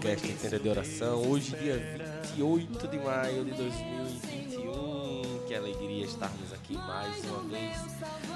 podcast 0.00 0.26
Entenda 0.26 0.58
de 0.58 0.68
Oração. 0.68 1.30
Hoje, 1.30 1.54
dia 1.56 1.76
28 2.34 2.88
de 2.88 2.98
maio 2.98 3.44
de 3.44 3.52
2021. 3.52 5.46
Que 5.46 5.54
alegria 5.54 6.06
estarmos 6.06 6.50
aqui 6.54 6.74
mais 6.74 7.22
uma 7.24 7.42
vez 7.42 7.76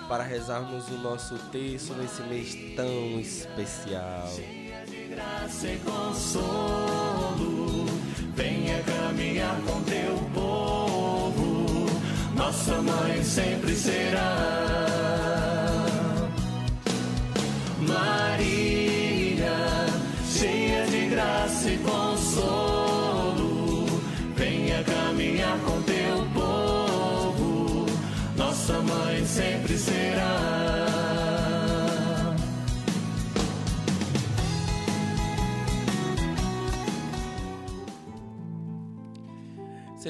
para 0.07 0.23
rezarmos 0.25 0.87
o 0.89 0.99
nosso 0.99 1.39
texto 1.51 1.95
nesse 1.95 2.23
mês 2.25 2.55
tão 2.77 3.19
especial. 3.19 4.29
graça 5.09 5.69
e 5.69 5.79
consolo. 5.79 7.87
Venha 8.35 8.83
caminhar 8.83 9.59
com 9.63 9.81
teu 9.85 10.19
povo, 10.35 11.87
nossa 12.35 12.83
mãe 12.83 13.25
sempre 13.25 13.75
será. 13.75 14.37
Maria, 17.81 18.35
cheia 18.35 18.79
de 18.79 18.84
graça 21.65 21.71
e 21.71 21.79
consolo, 21.79 23.47
venha 24.37 24.85
caminhar 24.85 25.59
com 25.61 25.81
teu 25.83 26.27
povo, 26.35 27.87
nossa 28.37 28.81
mãe 28.81 29.25
sempre 29.25 29.79
será. 29.79 30.64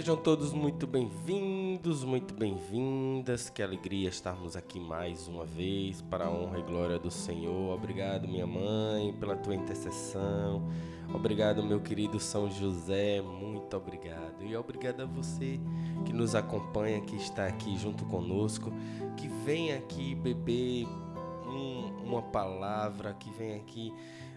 Sejam 0.04 0.18
todos 0.18 0.52
muito 0.52 0.86
bem-vindos, 0.86 2.04
muito 2.04 2.34
bem-vindas. 2.34 3.48
Que 3.48 3.62
alegria 3.62 4.10
estarmos 4.10 4.54
aqui 4.54 4.78
mais 4.78 5.26
uma 5.26 5.46
vez 5.46 6.02
para 6.02 6.26
a 6.26 6.30
honra 6.30 6.58
e 6.58 6.62
glória 6.62 6.98
do 6.98 7.10
Senhor. 7.10 7.74
Obrigado, 7.74 8.28
minha 8.28 8.46
mãe, 8.46 9.14
pela 9.14 9.34
tua 9.34 9.54
intercessão. 9.54 10.68
Obrigado, 11.08 11.64
meu 11.64 11.80
querido 11.80 12.20
São 12.20 12.50
José. 12.50 13.22
Muito 13.22 13.74
obrigado. 13.78 14.44
E 14.44 14.54
obrigado 14.54 15.00
a 15.00 15.06
você 15.06 15.58
que 16.04 16.12
nos 16.12 16.34
acompanha, 16.34 17.00
que 17.00 17.16
está 17.16 17.46
aqui 17.46 17.74
junto 17.78 18.04
conosco, 18.04 18.70
que 19.16 19.26
vem 19.26 19.72
aqui 19.72 20.14
beber 20.14 20.86
um- 21.46 22.04
uma 22.04 22.20
palavra, 22.20 23.14
que 23.14 23.30
vem 23.30 23.54
aqui 23.54 23.90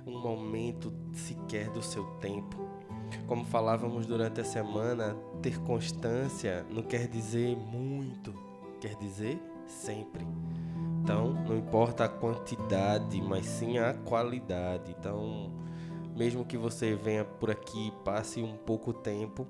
um 0.05 0.17
momento 0.21 0.93
sequer 1.11 1.69
do 1.71 1.81
seu 1.81 2.05
tempo. 2.21 2.55
Como 3.25 3.45
falávamos 3.45 4.05
durante 4.05 4.41
a 4.41 4.43
semana, 4.43 5.15
ter 5.37 5.59
constância 5.61 6.65
não 6.69 6.83
quer 6.83 7.07
dizer 7.07 7.55
muito, 7.55 8.33
quer 8.79 8.95
dizer 8.95 9.39
sempre. 9.67 10.25
Então, 11.01 11.33
não 11.33 11.57
importa 11.57 12.05
a 12.05 12.09
quantidade, 12.09 13.21
mas 13.21 13.45
sim 13.45 13.77
a 13.77 13.93
qualidade. 13.93 14.93
Então, 14.97 15.51
mesmo 16.15 16.43
que 16.43 16.57
você 16.57 16.95
venha 16.95 17.23
por 17.23 17.49
aqui 17.49 17.93
passe 18.03 18.41
um 18.41 18.57
pouco 18.57 18.91
tempo, 18.91 19.47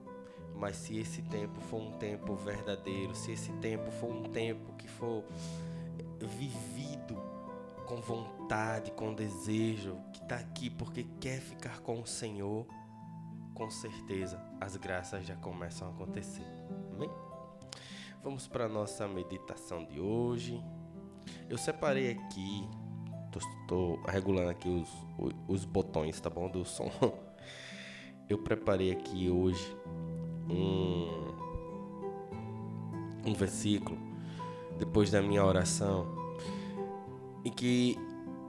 mas 0.55 0.75
se 0.75 0.97
esse 0.97 1.21
tempo 1.23 1.59
for 1.61 1.81
um 1.81 1.91
tempo 1.93 2.35
verdadeiro, 2.35 3.15
se 3.15 3.31
esse 3.31 3.51
tempo 3.53 3.89
for 3.91 4.11
um 4.11 4.23
tempo 4.23 4.73
que 4.73 4.87
for 4.87 5.23
vivido 6.19 7.15
com 7.85 8.01
vontade, 8.01 8.91
com 8.91 9.13
desejo, 9.13 9.97
que 10.11 10.21
está 10.21 10.35
aqui 10.35 10.69
porque 10.69 11.05
quer 11.19 11.39
ficar 11.39 11.79
com 11.79 12.01
o 12.01 12.05
Senhor, 12.05 12.65
com 13.57 13.71
certeza 13.71 14.39
as 14.61 14.77
graças 14.77 15.25
já 15.25 15.35
começam 15.35 15.87
a 15.87 15.91
acontecer. 15.91 16.45
Amém? 16.93 17.09
Vamos 18.23 18.47
para 18.47 18.65
a 18.65 18.69
nossa 18.69 19.07
meditação 19.07 19.83
de 19.83 19.99
hoje. 19.99 20.63
Eu 21.49 21.57
separei 21.57 22.11
aqui, 22.11 22.69
estou 23.35 23.99
regulando 24.03 24.51
aqui 24.51 24.69
os, 24.69 24.89
os 25.47 25.65
botões, 25.65 26.21
tá 26.21 26.29
bom? 26.29 26.47
Do 26.47 26.63
som. 26.63 26.91
Eu 28.29 28.37
preparei 28.37 28.91
aqui 28.91 29.29
hoje 29.29 29.75
um, 30.49 31.07
um 33.25 33.33
versículo, 33.33 33.97
depois 34.77 35.09
da 35.09 35.21
minha 35.21 35.43
oração, 35.43 36.05
em 37.43 37.51
que, 37.51 37.97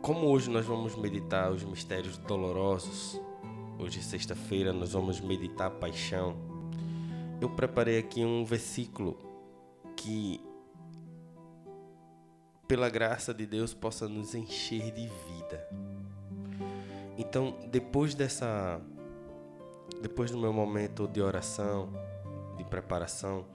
como 0.02 0.26
hoje 0.26 0.50
nós 0.50 0.66
vamos 0.66 0.96
meditar 0.96 1.50
os 1.50 1.62
mistérios 1.64 2.18
dolorosos, 2.18 3.20
Hoje, 3.80 4.02
sexta-feira, 4.02 4.72
nós 4.72 4.92
vamos 4.92 5.20
meditar 5.20 5.70
paixão. 5.70 6.36
Eu 7.40 7.48
preparei 7.48 7.96
aqui 7.96 8.24
um 8.24 8.44
versículo 8.44 9.16
que, 9.96 10.40
pela 12.66 12.90
graça 12.90 13.32
de 13.32 13.46
Deus, 13.46 13.72
possa 13.72 14.08
nos 14.08 14.34
encher 14.34 14.90
de 14.90 15.06
vida. 15.06 15.64
Então, 17.16 17.56
depois 17.70 18.16
dessa. 18.16 18.80
Depois 20.02 20.32
do 20.32 20.38
meu 20.38 20.52
momento 20.52 21.06
de 21.06 21.22
oração, 21.22 21.88
de 22.56 22.64
preparação, 22.64 23.46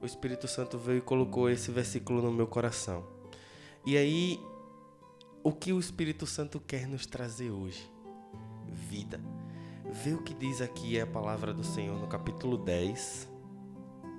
o 0.00 0.06
Espírito 0.06 0.48
Santo 0.48 0.78
veio 0.78 0.98
e 0.98 1.02
colocou 1.02 1.50
esse 1.50 1.70
versículo 1.70 2.22
no 2.22 2.32
meu 2.32 2.46
coração. 2.46 3.06
E 3.84 3.98
aí, 3.98 4.40
o 5.44 5.52
que 5.52 5.74
o 5.74 5.78
Espírito 5.78 6.26
Santo 6.26 6.58
quer 6.58 6.88
nos 6.88 7.04
trazer 7.04 7.50
hoje? 7.50 7.86
Vida. 8.66 9.20
Vê 9.90 10.12
o 10.12 10.22
que 10.22 10.34
diz 10.34 10.60
aqui 10.60 11.00
a 11.00 11.06
palavra 11.06 11.52
do 11.52 11.64
Senhor 11.64 11.98
no 11.98 12.06
capítulo 12.06 12.58
10 12.58 13.26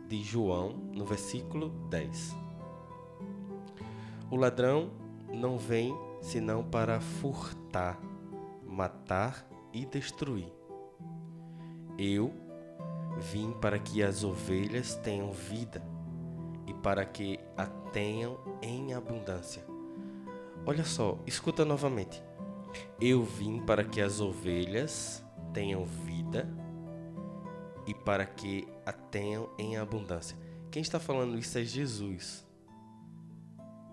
de 0.07 0.23
João, 0.23 0.71
no 0.93 1.05
versículo 1.05 1.69
10. 1.89 2.35
O 4.31 4.35
ladrão 4.35 4.89
não 5.31 5.59
vem 5.59 5.95
senão 6.21 6.63
para 6.63 6.99
furtar, 6.99 7.99
matar 8.65 9.47
e 9.71 9.85
destruir. 9.85 10.51
Eu 11.99 12.33
vim 13.31 13.51
para 13.51 13.77
que 13.77 14.01
as 14.01 14.23
ovelhas 14.23 14.95
tenham 14.95 15.31
vida 15.31 15.83
e 16.65 16.73
para 16.73 17.05
que 17.05 17.39
a 17.55 17.67
tenham 17.67 18.39
em 18.59 18.95
abundância. 18.95 19.63
Olha 20.65 20.83
só, 20.83 21.19
escuta 21.27 21.63
novamente. 21.63 22.23
Eu 22.99 23.23
vim 23.23 23.59
para 23.61 23.83
que 23.83 24.01
as 24.01 24.19
ovelhas 24.19 25.23
tenham 25.53 25.85
vida 25.85 26.47
e 27.85 27.93
para 27.93 28.25
que 28.25 28.67
a 28.85 28.91
tenham 28.91 29.49
em 29.57 29.77
abundância. 29.77 30.37
Quem 30.71 30.81
está 30.81 30.99
falando 30.99 31.37
isso 31.37 31.57
é 31.57 31.63
Jesus. 31.63 32.45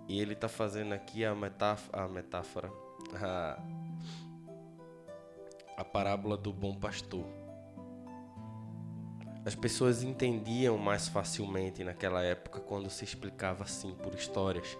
E 0.08 0.20
ele 0.20 0.34
está 0.34 0.48
fazendo 0.48 0.92
aqui 0.92 1.24
a 1.24 1.34
metáfora, 1.34 2.04
a, 2.04 2.08
metáfora 2.08 2.72
a, 3.14 3.58
a 5.76 5.84
parábola 5.84 6.36
do 6.36 6.52
bom 6.52 6.74
pastor. 6.74 7.24
As 9.44 9.54
pessoas 9.54 10.02
entendiam 10.02 10.76
mais 10.76 11.08
facilmente 11.08 11.82
naquela 11.82 12.22
época 12.22 12.60
quando 12.60 12.90
se 12.90 13.04
explicava 13.04 13.64
assim 13.64 13.94
por 13.94 14.14
histórias. 14.14 14.76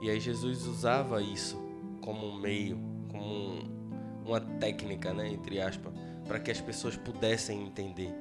E 0.00 0.10
aí 0.10 0.18
Jesus 0.18 0.66
usava 0.66 1.22
isso 1.22 1.56
como 2.00 2.26
um 2.26 2.40
meio, 2.40 2.78
como 3.10 3.24
um, 3.24 4.22
uma 4.24 4.40
técnica, 4.40 5.12
né, 5.12 5.28
entre 5.28 5.60
aspas, 5.60 5.92
para 6.28 6.38
que 6.38 6.50
as 6.50 6.60
pessoas 6.60 6.96
pudessem 6.96 7.66
entender. 7.66 8.14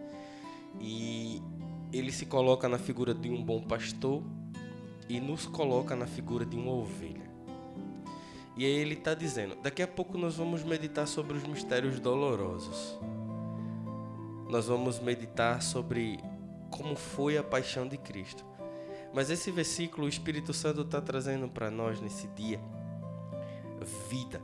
E 0.80 1.42
ele 1.94 2.12
se 2.12 2.26
coloca 2.26 2.68
na 2.68 2.80
figura 2.80 3.14
de 3.14 3.30
um 3.30 3.44
bom 3.44 3.62
pastor 3.62 4.24
e 5.08 5.20
nos 5.20 5.46
coloca 5.46 5.96
na 5.96 6.08
figura 6.08 6.46
de 6.46 6.56
uma 6.56 6.72
ovelha. 6.72 7.28
E 8.56 8.66
aí 8.66 8.72
ele 8.72 8.96
está 8.96 9.14
dizendo: 9.14 9.56
daqui 9.62 9.84
a 9.84 9.88
pouco 9.88 10.18
nós 10.18 10.36
vamos 10.36 10.64
meditar 10.64 11.08
sobre 11.08 11.38
os 11.38 11.44
mistérios 11.44 12.00
dolorosos. 12.00 12.98
Nós 14.50 14.66
vamos 14.66 15.00
meditar 15.00 15.62
sobre 15.62 16.20
como 16.72 16.96
foi 16.96 17.38
a 17.38 17.44
paixão 17.44 17.88
de 17.88 17.98
Cristo. 17.98 18.44
Mas 19.14 19.30
esse 19.30 19.52
versículo 19.52 20.06
o 20.06 20.10
Espírito 20.10 20.54
Santo 20.54 20.82
está 20.82 21.02
trazendo 21.02 21.48
para 21.48 21.70
nós 21.70 22.02
nesse 22.02 22.28
dia 22.30 22.60
vida. 24.10 24.42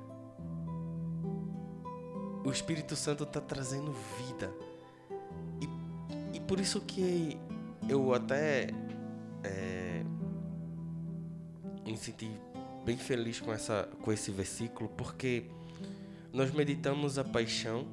O 2.43 2.51
Espírito 2.51 2.95
Santo 2.95 3.23
está 3.23 3.39
trazendo 3.39 3.93
vida. 4.17 4.51
E, 5.61 6.37
e 6.37 6.39
por 6.41 6.59
isso 6.59 6.81
que 6.81 7.37
eu 7.87 8.13
até 8.13 8.69
é, 9.43 10.03
me 11.85 11.97
senti 11.97 12.29
bem 12.85 12.97
feliz 12.97 13.39
com, 13.39 13.51
essa, 13.51 13.87
com 14.01 14.11
esse 14.11 14.31
versículo, 14.31 14.89
porque 14.89 15.45
nós 16.31 16.51
meditamos 16.51 17.17
a 17.17 17.23
paixão, 17.23 17.85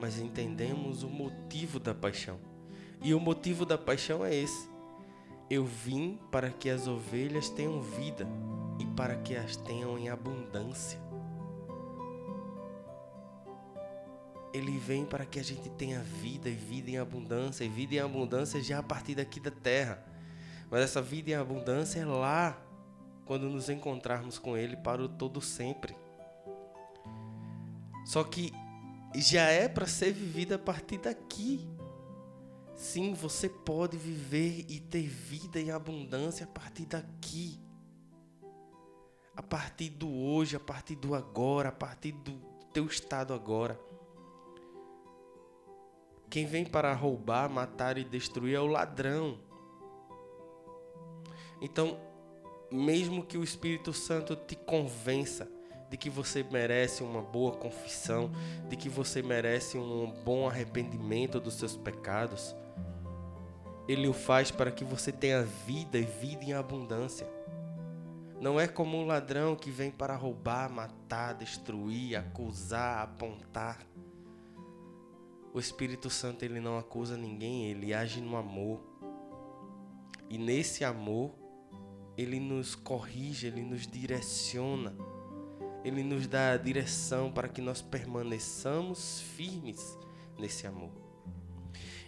mas 0.00 0.18
entendemos 0.18 1.02
o 1.02 1.08
motivo 1.08 1.80
da 1.80 1.94
paixão. 1.94 2.38
E 3.02 3.14
o 3.14 3.20
motivo 3.20 3.64
da 3.64 3.78
paixão 3.78 4.24
é 4.24 4.34
esse: 4.34 4.68
eu 5.48 5.64
vim 5.64 6.18
para 6.30 6.50
que 6.50 6.68
as 6.68 6.86
ovelhas 6.86 7.48
tenham 7.48 7.80
vida 7.80 8.26
e 8.78 8.84
para 8.84 9.16
que 9.16 9.34
as 9.36 9.56
tenham 9.56 9.98
em 9.98 10.08
abundância. 10.08 11.05
Ele 14.56 14.78
vem 14.78 15.04
para 15.04 15.26
que 15.26 15.38
a 15.38 15.44
gente 15.44 15.68
tenha 15.70 16.00
vida 16.00 16.48
e 16.48 16.54
vida 16.54 16.90
em 16.90 16.98
abundância, 16.98 17.64
e 17.64 17.68
vida 17.68 17.94
em 17.94 17.98
abundância 17.98 18.62
já 18.62 18.78
a 18.78 18.82
partir 18.82 19.14
daqui 19.14 19.38
da 19.38 19.50
terra. 19.50 20.02
Mas 20.70 20.82
essa 20.82 21.02
vida 21.02 21.30
em 21.30 21.34
abundância 21.34 22.00
é 22.00 22.04
lá, 22.04 22.58
quando 23.26 23.48
nos 23.50 23.68
encontrarmos 23.68 24.38
com 24.38 24.56
Ele 24.56 24.76
para 24.76 25.02
o 25.02 25.08
todo 25.08 25.40
sempre. 25.40 25.94
Só 28.06 28.24
que 28.24 28.52
já 29.14 29.42
é 29.42 29.68
para 29.68 29.86
ser 29.86 30.12
vivida 30.12 30.54
a 30.54 30.58
partir 30.58 30.98
daqui. 30.98 31.68
Sim, 32.74 33.14
você 33.14 33.48
pode 33.48 33.96
viver 33.96 34.64
e 34.68 34.80
ter 34.80 35.06
vida 35.06 35.60
em 35.60 35.70
abundância 35.70 36.44
a 36.44 36.48
partir 36.48 36.86
daqui. 36.86 37.60
A 39.34 39.42
partir 39.42 39.90
do 39.90 40.08
hoje, 40.08 40.56
a 40.56 40.60
partir 40.60 40.96
do 40.96 41.14
agora, 41.14 41.68
a 41.70 41.72
partir 41.72 42.12
do 42.12 42.32
teu 42.72 42.86
estado 42.86 43.34
agora. 43.34 43.78
Quem 46.28 46.46
vem 46.46 46.64
para 46.64 46.92
roubar, 46.92 47.48
matar 47.48 47.98
e 47.98 48.04
destruir 48.04 48.56
é 48.56 48.60
o 48.60 48.66
ladrão. 48.66 49.38
Então, 51.60 51.98
mesmo 52.70 53.24
que 53.24 53.38
o 53.38 53.44
Espírito 53.44 53.92
Santo 53.92 54.34
te 54.36 54.56
convença 54.56 55.48
de 55.88 55.96
que 55.96 56.10
você 56.10 56.44
merece 56.50 57.02
uma 57.02 57.22
boa 57.22 57.52
confissão, 57.52 58.30
de 58.68 58.76
que 58.76 58.88
você 58.88 59.22
merece 59.22 59.78
um 59.78 60.10
bom 60.24 60.48
arrependimento 60.48 61.40
dos 61.40 61.54
seus 61.54 61.76
pecados, 61.76 62.54
ele 63.88 64.08
o 64.08 64.12
faz 64.12 64.50
para 64.50 64.72
que 64.72 64.84
você 64.84 65.12
tenha 65.12 65.42
vida 65.42 65.96
e 65.96 66.02
vida 66.02 66.44
em 66.44 66.52
abundância. 66.52 67.26
Não 68.40 68.60
é 68.60 68.66
como 68.66 68.98
um 68.98 69.06
ladrão 69.06 69.54
que 69.54 69.70
vem 69.70 69.90
para 69.90 70.16
roubar, 70.16 70.68
matar, 70.68 71.34
destruir, 71.34 72.16
acusar, 72.16 73.02
apontar. 73.02 73.78
O 75.56 75.58
Espírito 75.58 76.10
Santo 76.10 76.44
ele 76.44 76.60
não 76.60 76.76
acusa 76.76 77.16
ninguém, 77.16 77.70
ele 77.70 77.94
age 77.94 78.20
no 78.20 78.36
amor. 78.36 78.78
E 80.28 80.36
nesse 80.36 80.84
amor, 80.84 81.34
ele 82.14 82.38
nos 82.38 82.74
corrige, 82.74 83.46
ele 83.46 83.62
nos 83.62 83.86
direciona. 83.86 84.94
Ele 85.82 86.02
nos 86.02 86.26
dá 86.26 86.52
a 86.52 86.58
direção 86.58 87.32
para 87.32 87.48
que 87.48 87.62
nós 87.62 87.80
permaneçamos 87.80 89.22
firmes 89.34 89.98
nesse 90.38 90.66
amor. 90.66 90.92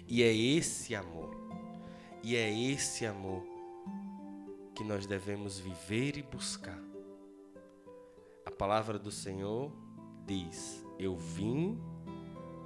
E 0.07 0.23
é 0.23 0.31
esse 0.31 0.95
amor, 0.95 1.35
e 2.23 2.37
é 2.37 2.53
esse 2.53 3.07
amor 3.07 3.43
que 4.75 4.85
nós 4.85 5.07
devemos 5.07 5.59
viver 5.59 6.19
e 6.19 6.23
buscar. 6.23 6.79
A 8.45 8.51
palavra 8.51 8.99
do 8.99 9.11
Senhor 9.11 9.73
diz: 10.27 10.85
Eu 10.99 11.17
vim 11.17 11.81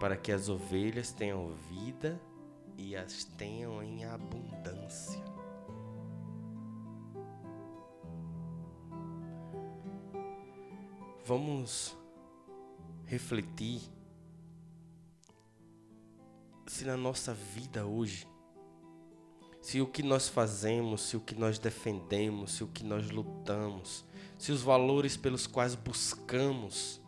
para 0.02 0.16
que 0.16 0.32
as 0.32 0.49
ovelhas 0.49 1.12
tenham 1.12 1.54
vida 1.70 2.20
e 2.76 2.96
as 2.96 3.22
tenham 3.22 3.81
em 3.81 4.04
abundância. 4.04 5.22
Vamos 11.25 11.96
refletir 13.06 13.81
se 16.66 16.84
na 16.84 16.96
nossa 16.96 17.32
vida 17.32 17.87
hoje, 17.87 18.26
se 19.60 19.81
o 19.81 19.87
que 19.87 20.02
nós 20.02 20.28
fazemos, 20.28 21.02
se 21.02 21.16
o 21.16 21.20
que 21.20 21.37
nós 21.37 21.60
defendemos, 21.60 22.54
se 22.54 22.64
o 22.64 22.66
que 22.66 22.82
nós 22.82 23.08
lutamos, 23.08 24.04
se 24.37 24.50
os 24.50 24.62
valores 24.62 25.16
pelos 25.16 25.46
quais 25.46 25.76
buscamos 25.76 27.00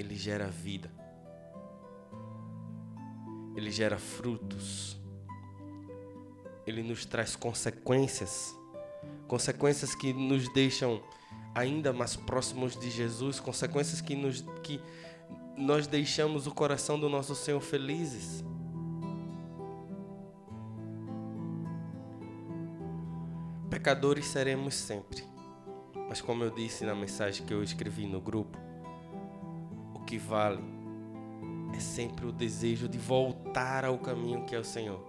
ele 0.00 0.16
gera 0.16 0.48
vida. 0.48 0.90
Ele 3.54 3.70
gera 3.70 3.98
frutos. 3.98 4.98
Ele 6.66 6.82
nos 6.82 7.04
traz 7.04 7.36
consequências, 7.36 8.56
consequências 9.28 9.94
que 9.94 10.12
nos 10.12 10.50
deixam 10.52 11.02
ainda 11.54 11.92
mais 11.92 12.16
próximos 12.16 12.78
de 12.78 12.90
Jesus, 12.90 13.40
consequências 13.40 14.00
que 14.00 14.14
nos 14.14 14.40
que 14.62 14.80
nós 15.56 15.86
deixamos 15.86 16.46
o 16.46 16.52
coração 16.52 16.98
do 16.98 17.08
nosso 17.08 17.34
Senhor 17.34 17.60
felizes. 17.60 18.42
Pecadores 23.68 24.26
seremos 24.26 24.74
sempre. 24.74 25.22
Mas 26.08 26.20
como 26.20 26.44
eu 26.44 26.50
disse 26.50 26.84
na 26.84 26.94
mensagem 26.94 27.44
que 27.44 27.52
eu 27.52 27.62
escrevi 27.62 28.06
no 28.06 28.20
grupo, 28.20 28.69
que 30.10 30.18
vale 30.18 30.60
é 31.72 31.78
sempre 31.78 32.26
o 32.26 32.32
desejo 32.32 32.88
de 32.88 32.98
voltar 32.98 33.84
ao 33.84 33.96
caminho 33.96 34.44
que 34.44 34.56
é 34.56 34.58
o 34.58 34.64
Senhor. 34.64 35.00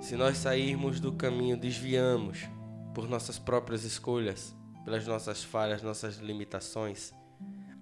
Se 0.00 0.14
nós 0.14 0.36
sairmos 0.36 1.00
do 1.00 1.12
caminho, 1.12 1.56
desviamos 1.56 2.48
por 2.94 3.08
nossas 3.08 3.40
próprias 3.40 3.82
escolhas, 3.82 4.54
pelas 4.84 5.04
nossas 5.04 5.42
falhas, 5.42 5.82
nossas 5.82 6.18
limitações, 6.18 7.12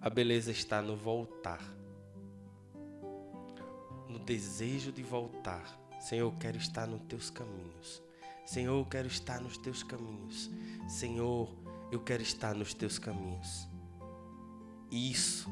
a 0.00 0.08
beleza 0.08 0.50
está 0.50 0.80
no 0.80 0.96
voltar. 0.96 1.60
No 4.08 4.18
desejo 4.20 4.90
de 4.90 5.02
voltar. 5.02 5.64
Senhor, 6.00 6.32
eu 6.32 6.38
quero 6.38 6.56
estar 6.56 6.86
nos 6.86 7.02
teus 7.02 7.28
caminhos. 7.28 8.02
Senhor, 8.46 8.78
eu 8.78 8.86
quero 8.86 9.06
estar 9.06 9.38
nos 9.38 9.58
teus 9.58 9.82
caminhos. 9.82 10.50
Senhor, 10.88 11.54
eu 11.92 12.00
quero 12.00 12.22
estar 12.22 12.54
nos 12.54 12.72
teus 12.72 12.98
caminhos. 12.98 13.73
Isso 14.94 15.50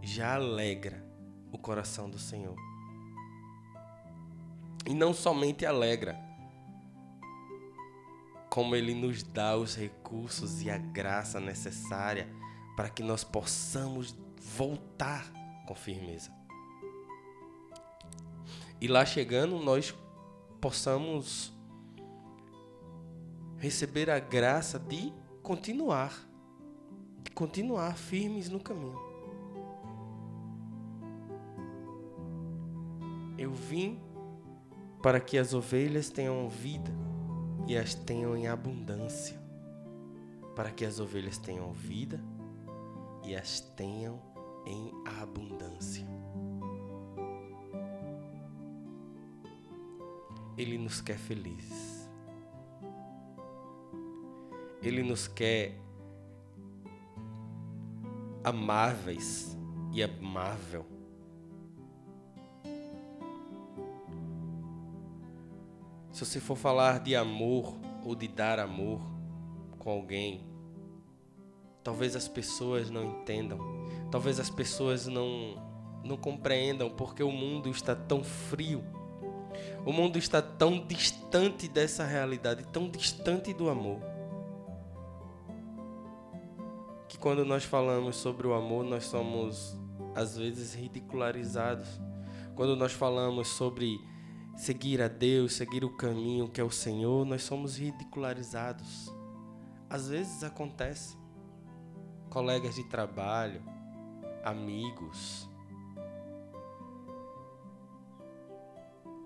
já 0.00 0.36
alegra 0.36 1.04
o 1.50 1.58
coração 1.58 2.08
do 2.08 2.16
Senhor. 2.16 2.54
E 4.86 4.94
não 4.94 5.12
somente 5.12 5.66
alegra, 5.66 6.16
como 8.48 8.76
Ele 8.76 8.94
nos 8.94 9.24
dá 9.24 9.56
os 9.56 9.74
recursos 9.74 10.62
e 10.62 10.70
a 10.70 10.78
graça 10.78 11.40
necessária 11.40 12.32
para 12.76 12.88
que 12.88 13.02
nós 13.02 13.24
possamos 13.24 14.16
voltar 14.56 15.28
com 15.66 15.74
firmeza. 15.74 16.30
E 18.80 18.86
lá 18.86 19.04
chegando, 19.04 19.58
nós 19.58 19.92
possamos 20.60 21.52
receber 23.58 24.08
a 24.08 24.20
graça 24.20 24.78
de 24.78 25.12
continuar, 25.42 26.12
continuar 27.34 27.96
firmes 27.96 28.48
no 28.48 28.60
caminho. 28.60 28.98
Eu 33.36 33.50
vim 33.52 34.00
para 35.02 35.20
que 35.20 35.36
as 35.36 35.52
ovelhas 35.52 36.08
tenham 36.08 36.48
vida 36.48 36.90
e 37.66 37.76
as 37.76 37.94
tenham 37.94 38.36
em 38.36 38.46
abundância. 38.46 39.38
Para 40.54 40.70
que 40.70 40.84
as 40.84 41.00
ovelhas 41.00 41.36
tenham 41.36 41.72
vida 41.72 42.22
e 43.24 43.34
as 43.34 43.60
tenham 43.60 44.20
em 44.64 44.92
abundância. 45.20 46.06
Ele 50.56 50.78
nos 50.78 51.00
quer 51.00 51.18
felizes. 51.18 52.08
Ele 54.80 55.02
nos 55.02 55.26
quer 55.26 55.83
amáveis 58.44 59.56
e 59.90 60.02
amável. 60.02 60.84
Se 66.12 66.24
você 66.24 66.38
for 66.38 66.56
falar 66.56 67.00
de 67.00 67.16
amor 67.16 67.74
ou 68.04 68.14
de 68.14 68.28
dar 68.28 68.60
amor 68.60 69.00
com 69.78 69.90
alguém, 69.90 70.46
talvez 71.82 72.14
as 72.14 72.28
pessoas 72.28 72.90
não 72.90 73.04
entendam, 73.04 73.58
talvez 74.10 74.38
as 74.38 74.50
pessoas 74.50 75.06
não 75.06 75.74
não 76.04 76.18
compreendam 76.18 76.90
porque 76.90 77.22
o 77.22 77.32
mundo 77.32 77.70
está 77.70 77.96
tão 77.96 78.22
frio. 78.22 78.84
O 79.86 79.92
mundo 79.92 80.18
está 80.18 80.42
tão 80.42 80.86
distante 80.86 81.66
dessa 81.66 82.04
realidade, 82.04 82.66
tão 82.66 82.90
distante 82.90 83.54
do 83.54 83.70
amor. 83.70 84.13
Quando 87.24 87.42
nós 87.42 87.64
falamos 87.64 88.16
sobre 88.16 88.46
o 88.46 88.52
amor, 88.52 88.84
nós 88.84 89.06
somos 89.06 89.74
às 90.14 90.36
vezes 90.36 90.74
ridicularizados 90.74 91.98
Quando 92.54 92.76
nós 92.76 92.92
falamos 92.92 93.48
sobre 93.48 93.98
seguir 94.54 95.00
a 95.00 95.08
Deus, 95.08 95.54
seguir 95.54 95.86
o 95.86 95.96
caminho 95.96 96.50
que 96.50 96.60
é 96.60 96.64
o 96.64 96.70
Senhor, 96.70 97.24
nós 97.24 97.42
somos 97.42 97.78
ridicularizados. 97.78 99.10
Às 99.88 100.10
vezes 100.10 100.44
acontece. 100.44 101.16
Colegas 102.28 102.74
de 102.74 102.84
trabalho, 102.90 103.62
amigos, 104.44 105.48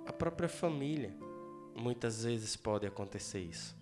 a 0.06 0.12
própria 0.12 0.48
família. 0.48 1.12
Muitas 1.74 2.22
vezes 2.22 2.54
pode 2.54 2.86
acontecer 2.86 3.40
isso. 3.40 3.77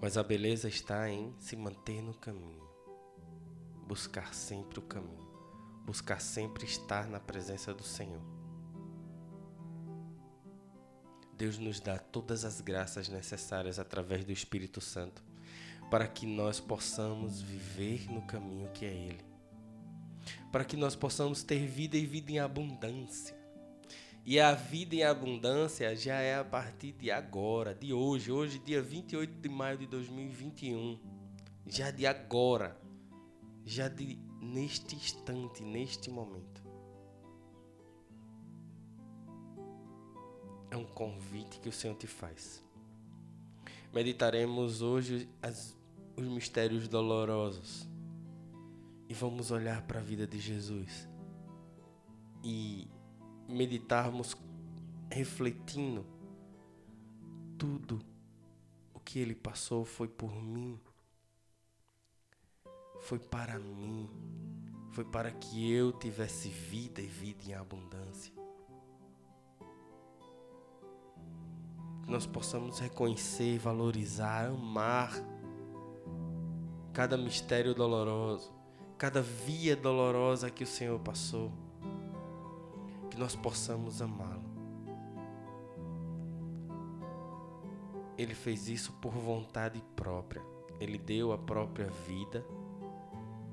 Mas 0.00 0.16
a 0.16 0.22
beleza 0.22 0.68
está 0.68 1.08
em 1.10 1.34
se 1.38 1.54
manter 1.56 2.00
no 2.00 2.14
caminho, 2.14 2.66
buscar 3.86 4.34
sempre 4.34 4.78
o 4.78 4.82
caminho, 4.82 5.28
buscar 5.84 6.20
sempre 6.20 6.64
estar 6.64 7.06
na 7.06 7.20
presença 7.20 7.74
do 7.74 7.82
Senhor. 7.82 8.22
Deus 11.36 11.58
nos 11.58 11.80
dá 11.80 11.98
todas 11.98 12.44
as 12.44 12.60
graças 12.60 13.08
necessárias 13.08 13.78
através 13.78 14.24
do 14.24 14.32
Espírito 14.32 14.80
Santo 14.80 15.22
para 15.90 16.06
que 16.06 16.24
nós 16.24 16.60
possamos 16.60 17.42
viver 17.42 18.08
no 18.10 18.22
caminho 18.22 18.70
que 18.72 18.84
é 18.86 18.92
Ele, 18.92 19.24
para 20.52 20.64
que 20.64 20.76
nós 20.76 20.94
possamos 20.94 21.42
ter 21.42 21.66
vida 21.66 21.96
e 21.96 22.06
vida 22.06 22.30
em 22.30 22.38
abundância. 22.38 23.39
E 24.30 24.38
a 24.38 24.52
vida 24.52 24.94
em 24.94 25.02
abundância 25.02 25.96
já 25.96 26.20
é 26.20 26.36
a 26.36 26.44
partir 26.44 26.92
de 26.92 27.10
agora, 27.10 27.74
de 27.74 27.92
hoje, 27.92 28.30
hoje, 28.30 28.60
dia 28.60 28.80
28 28.80 29.40
de 29.40 29.48
maio 29.48 29.76
de 29.76 29.88
2021. 29.88 31.00
Já 31.66 31.90
de 31.90 32.06
agora, 32.06 32.80
já 33.64 33.88
de 33.88 34.16
neste 34.40 34.94
instante, 34.94 35.64
neste 35.64 36.12
momento. 36.12 36.62
É 40.70 40.76
um 40.76 40.84
convite 40.84 41.58
que 41.58 41.68
o 41.68 41.72
Senhor 41.72 41.96
te 41.96 42.06
faz. 42.06 42.64
Meditaremos 43.92 44.80
hoje 44.80 45.28
as, 45.42 45.76
os 46.16 46.28
mistérios 46.28 46.86
dolorosos 46.86 47.84
e 49.08 49.12
vamos 49.12 49.50
olhar 49.50 49.82
para 49.88 49.98
a 49.98 50.02
vida 50.04 50.24
de 50.24 50.38
Jesus 50.38 51.08
e 52.44 52.86
meditarmos 53.50 54.36
refletindo 55.10 56.06
tudo 57.58 58.00
o 58.94 59.00
que 59.00 59.18
ele 59.18 59.34
passou 59.34 59.84
foi 59.84 60.08
por 60.08 60.34
mim. 60.34 60.80
Foi 63.00 63.18
para 63.18 63.58
mim. 63.58 64.08
Foi 64.92 65.04
para 65.04 65.30
que 65.30 65.70
eu 65.70 65.92
tivesse 65.92 66.48
vida 66.48 67.00
e 67.00 67.06
vida 67.06 67.44
em 67.44 67.54
abundância. 67.54 68.32
Que 72.02 72.10
nós 72.10 72.26
possamos 72.26 72.78
reconhecer, 72.78 73.58
valorizar, 73.58 74.46
amar 74.46 75.12
cada 76.92 77.16
mistério 77.16 77.74
doloroso, 77.74 78.52
cada 78.98 79.22
via 79.22 79.76
dolorosa 79.76 80.50
que 80.50 80.64
o 80.64 80.66
Senhor 80.66 80.98
passou 81.00 81.52
nós 83.20 83.36
possamos 83.36 84.00
amá-lo. 84.00 84.48
Ele 88.16 88.34
fez 88.34 88.66
isso 88.66 88.94
por 88.94 89.12
vontade 89.12 89.82
própria. 89.94 90.42
Ele 90.80 90.96
deu 90.96 91.30
a 91.30 91.36
própria 91.36 91.88
vida 92.08 92.42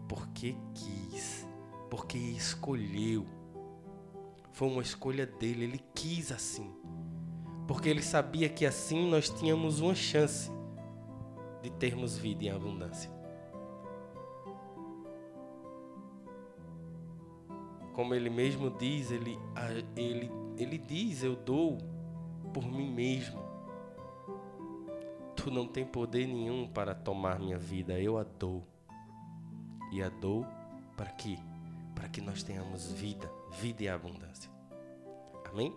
porque 0.08 0.56
quis, 0.74 1.46
porque 1.90 2.18
escolheu. 2.18 3.28
Foi 4.54 4.70
uma 4.70 4.82
escolha 4.82 5.28
dele, 5.28 5.66
ele 5.66 5.84
quis 5.94 6.32
assim. 6.32 6.74
Porque 7.68 7.90
ele 7.90 8.02
sabia 8.02 8.48
que 8.48 8.66
assim 8.66 9.10
nós 9.10 9.30
tínhamos 9.30 9.82
uma 9.82 9.94
chance 9.94 10.50
de 11.62 11.70
termos 11.72 12.18
vida 12.18 12.46
em 12.46 12.50
abundância. 12.50 13.12
Como 17.98 18.14
ele 18.14 18.30
mesmo 18.30 18.70
diz, 18.70 19.10
ele, 19.10 19.40
ele, 19.96 20.32
ele 20.56 20.78
diz: 20.78 21.24
Eu 21.24 21.36
dou 21.36 21.80
por 22.54 22.64
mim 22.64 22.92
mesmo. 22.94 23.42
Tu 25.36 25.50
não 25.50 25.68
tem 25.68 25.84
poder 25.84 26.28
nenhum 26.28 26.68
para 26.68 26.94
tomar 26.94 27.40
minha 27.40 27.58
vida, 27.58 28.00
eu 28.00 28.20
a 28.20 28.24
dou. 28.24 28.68
E 29.92 30.04
a 30.04 30.10
dou 30.10 30.46
para 30.96 31.10
quê? 31.10 31.40
Para 31.96 32.08
que 32.08 32.22
nós 32.22 32.44
tenhamos 32.44 32.92
vida, 32.92 33.32
vida 33.60 33.82
e 33.82 33.90
abundância. 33.90 34.52
Amém? 35.52 35.76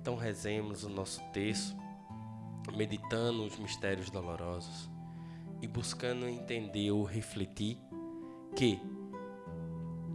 Então 0.00 0.16
rezemos 0.16 0.82
o 0.82 0.88
nosso 0.88 1.22
texto, 1.32 1.76
meditando 2.76 3.44
os 3.44 3.56
mistérios 3.60 4.10
dolorosos 4.10 4.90
e 5.62 5.68
buscando 5.68 6.26
entender 6.26 6.90
ou 6.90 7.04
refletir 7.04 7.78
que 8.56 8.80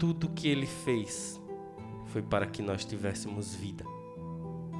tudo 0.04 0.28
que 0.28 0.50
ele 0.50 0.66
fez 0.66 1.42
foi 2.08 2.22
para 2.22 2.46
que 2.46 2.62
nós 2.62 2.84
tivéssemos 2.84 3.56
vida 3.56 3.86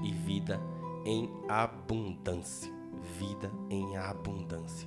e 0.04 0.12
vida 0.12 0.60
em 1.06 1.30
abundância. 1.48 2.70
Vida 3.18 3.50
em 3.70 3.96
abundância. 3.96 4.86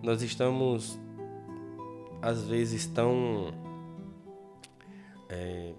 Nós 0.00 0.22
estamos, 0.22 0.96
às 2.22 2.44
vezes, 2.44 2.86
tão. 2.86 3.52
É, 5.28 5.74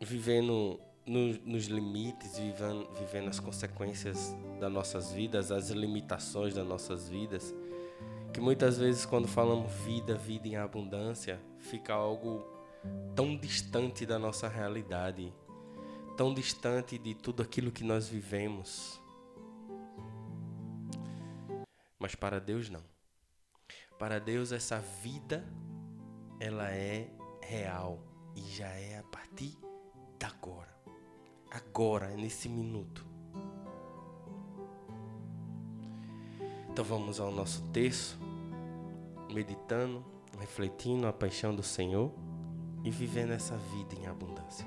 vivendo 0.00 0.80
no, 1.06 1.34
nos 1.44 1.66
limites, 1.66 2.36
vivendo, 2.36 2.88
vivendo 2.98 3.28
as 3.28 3.38
consequências 3.38 4.34
das 4.58 4.72
nossas 4.72 5.12
vidas, 5.12 5.52
as 5.52 5.70
limitações 5.70 6.52
das 6.52 6.66
nossas 6.66 7.08
vidas 7.08 7.54
que 8.32 8.40
muitas 8.40 8.78
vezes 8.78 9.04
quando 9.04 9.28
falamos 9.28 9.70
vida, 9.84 10.14
vida 10.14 10.48
em 10.48 10.56
abundância, 10.56 11.40
fica 11.58 11.92
algo 11.92 12.44
tão 13.14 13.36
distante 13.36 14.06
da 14.06 14.18
nossa 14.18 14.48
realidade, 14.48 15.32
tão 16.16 16.32
distante 16.32 16.98
de 16.98 17.14
tudo 17.14 17.42
aquilo 17.42 17.70
que 17.70 17.84
nós 17.84 18.08
vivemos. 18.08 19.00
Mas 21.98 22.14
para 22.14 22.40
Deus 22.40 22.70
não. 22.70 22.82
Para 23.98 24.18
Deus 24.18 24.50
essa 24.50 24.80
vida 24.80 25.44
ela 26.40 26.70
é 26.70 27.08
real 27.40 28.02
e 28.34 28.40
já 28.40 28.68
é 28.68 28.98
a 28.98 29.02
partir 29.04 29.56
de 30.18 30.26
agora. 30.26 30.74
Agora, 31.50 32.08
nesse 32.16 32.48
minuto. 32.48 33.06
Então 36.72 36.84
vamos 36.84 37.20
ao 37.20 37.30
nosso 37.30 37.62
texto, 37.68 38.18
meditando, 39.32 40.04
refletindo 40.38 41.06
a 41.06 41.12
paixão 41.12 41.54
do 41.54 41.62
Senhor 41.62 42.12
e 42.84 42.90
vivendo 42.90 43.32
essa 43.32 43.56
vida 43.56 43.94
em 43.94 44.06
abundância. 44.06 44.66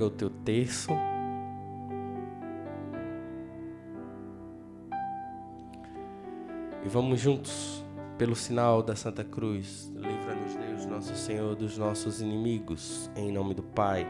Pega 0.00 0.06
o 0.06 0.16
teu 0.16 0.30
terço. 0.30 0.90
E 6.82 6.88
vamos 6.88 7.20
juntos, 7.20 7.84
pelo 8.16 8.34
sinal 8.34 8.82
da 8.82 8.96
Santa 8.96 9.22
Cruz, 9.22 9.92
livra-nos 9.94 10.54
Deus, 10.56 10.86
nosso 10.86 11.14
Senhor, 11.14 11.54
dos 11.54 11.76
nossos 11.76 12.22
inimigos, 12.22 13.10
em 13.14 13.30
nome 13.30 13.52
do 13.52 13.62
Pai, 13.62 14.06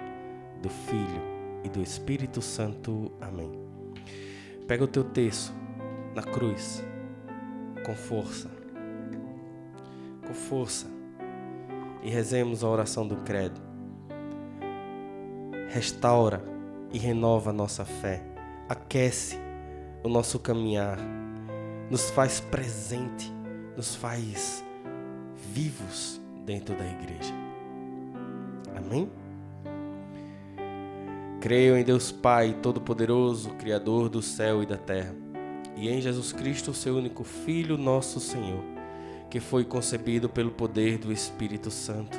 do 0.63 0.69
Filho 0.69 1.23
e 1.65 1.69
do 1.69 1.83
Espírito 1.83 2.41
Santo. 2.41 3.11
Amém. 3.21 3.51
Pega 4.69 4.85
o 4.85 4.89
teu 4.89 5.03
terço 5.03 5.53
na 6.15 6.23
cruz, 6.23 6.85
com 7.85 7.97
força, 7.97 8.49
com 10.25 10.35
força, 10.35 10.87
e 12.01 12.11
rezemos 12.11 12.63
a 12.63 12.69
oração 12.69 13.09
do 13.09 13.17
Credo 13.17 13.70
restaura 15.71 16.43
e 16.93 16.99
renova 16.99 17.51
a 17.51 17.53
nossa 17.53 17.85
fé, 17.85 18.23
aquece 18.69 19.39
o 20.03 20.09
nosso 20.09 20.39
caminhar, 20.39 20.99
nos 21.89 22.11
faz 22.11 22.41
presente, 22.41 23.33
nos 23.77 23.95
faz 23.95 24.65
vivos 25.53 26.21
dentro 26.45 26.75
da 26.75 26.85
igreja. 26.85 27.33
Amém? 28.77 29.09
Creio 31.41 31.77
em 31.77 31.85
Deus 31.85 32.11
Pai 32.11 32.57
Todo-Poderoso, 32.61 33.51
Criador 33.51 34.09
do 34.09 34.21
céu 34.21 34.63
e 34.63 34.67
da 34.67 34.77
terra, 34.77 35.15
e 35.77 35.89
em 35.89 36.01
Jesus 36.01 36.33
Cristo, 36.33 36.75
seu 36.75 36.97
único 36.97 37.23
Filho, 37.23 37.79
nosso 37.79 38.19
Senhor, 38.19 38.63
que 39.31 39.39
foi 39.39 39.65
concebido 39.65 40.29
pelo 40.29 40.51
poder 40.51 40.99
do 40.99 41.13
Espírito 41.13 41.71
Santo, 41.71 42.19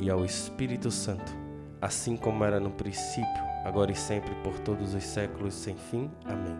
e 0.00 0.10
ao 0.10 0.24
Espírito 0.24 0.90
Santo, 0.90 1.32
assim 1.80 2.16
como 2.16 2.44
era 2.44 2.58
no 2.58 2.70
princípio, 2.70 3.44
agora 3.64 3.92
e 3.92 3.96
sempre, 3.96 4.34
por 4.36 4.58
todos 4.60 4.94
os 4.94 5.04
séculos 5.04 5.54
sem 5.54 5.76
fim. 5.76 6.10
Amém. 6.24 6.56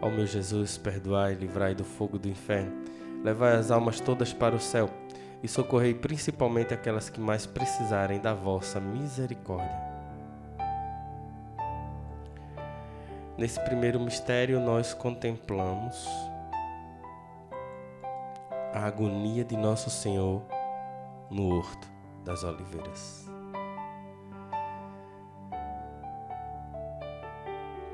Ó 0.00 0.08
meu 0.08 0.26
Jesus, 0.26 0.78
perdoai, 0.78 1.34
livrai 1.34 1.74
do 1.74 1.84
fogo 1.84 2.18
do 2.18 2.28
inferno, 2.28 2.72
levai 3.22 3.56
as 3.56 3.70
almas 3.70 4.00
todas 4.00 4.32
para 4.32 4.54
o 4.54 4.60
céu 4.60 4.88
e 5.42 5.48
socorrei 5.48 5.94
principalmente 5.94 6.72
aquelas 6.72 7.10
que 7.10 7.20
mais 7.20 7.46
precisarem 7.46 8.20
da 8.20 8.32
vossa 8.32 8.80
misericórdia. 8.80 9.90
Nesse 13.36 13.60
primeiro 13.64 13.98
mistério, 13.98 14.60
nós 14.60 14.92
contemplamos 14.92 16.06
a 18.72 18.84
agonia 18.84 19.44
de 19.44 19.56
Nosso 19.56 19.88
Senhor 19.88 20.42
no 21.30 21.56
horto 21.56 21.99
das 22.30 22.44
oliveiras. 22.44 23.28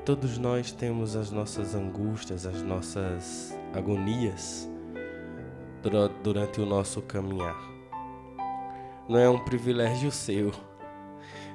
Todos 0.05 0.37
nós 0.37 0.71
temos 0.71 1.15
as 1.15 1.31
nossas 1.31 1.73
angústias, 1.73 2.45
as 2.45 2.61
nossas 2.61 3.57
agonias 3.73 4.69
durante 6.23 6.61
o 6.61 6.65
nosso 6.67 7.01
caminhar. 7.01 7.57
Não 9.09 9.17
é 9.17 9.27
um 9.27 9.43
privilégio 9.43 10.11
seu, 10.11 10.51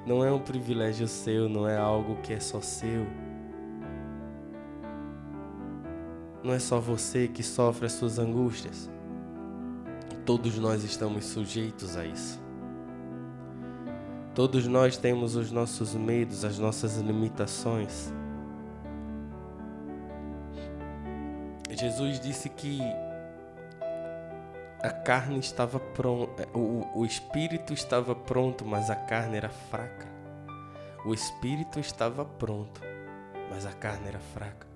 não 0.04 0.24
é 0.24 0.32
um 0.32 0.40
privilégio 0.40 1.06
seu, 1.06 1.48
não 1.48 1.68
é 1.68 1.78
algo 1.78 2.16
que 2.16 2.32
é 2.32 2.40
só 2.40 2.60
seu. 2.60 3.06
Não 6.42 6.52
é 6.52 6.58
só 6.58 6.80
você 6.80 7.28
que 7.28 7.44
sofre 7.44 7.86
as 7.86 7.92
suas 7.92 8.18
angústias. 8.18 8.90
Todos 10.26 10.58
nós 10.58 10.82
estamos 10.82 11.24
sujeitos 11.26 11.96
a 11.96 12.04
isso. 12.04 12.41
Todos 14.34 14.66
nós 14.66 14.96
temos 14.96 15.36
os 15.36 15.52
nossos 15.52 15.94
medos, 15.94 16.42
as 16.42 16.58
nossas 16.58 16.96
limitações. 16.96 18.10
Jesus 21.70 22.18
disse 22.18 22.48
que 22.48 22.80
a 24.82 24.88
carne 24.88 25.38
estava 25.38 25.78
pronta, 25.78 26.48
o, 26.54 27.00
o 27.00 27.04
espírito 27.04 27.74
estava 27.74 28.14
pronto, 28.14 28.64
mas 28.64 28.88
a 28.88 28.96
carne 28.96 29.36
era 29.36 29.50
fraca. 29.50 30.06
O 31.04 31.12
espírito 31.12 31.78
estava 31.78 32.24
pronto, 32.24 32.80
mas 33.50 33.66
a 33.66 33.72
carne 33.72 34.08
era 34.08 34.18
fraca. 34.18 34.66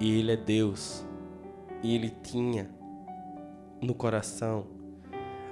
E 0.00 0.18
ele 0.18 0.32
é 0.32 0.36
Deus, 0.36 1.06
e 1.80 1.94
ele 1.94 2.10
tinha 2.10 2.68
no 3.80 3.94
coração 3.94 4.66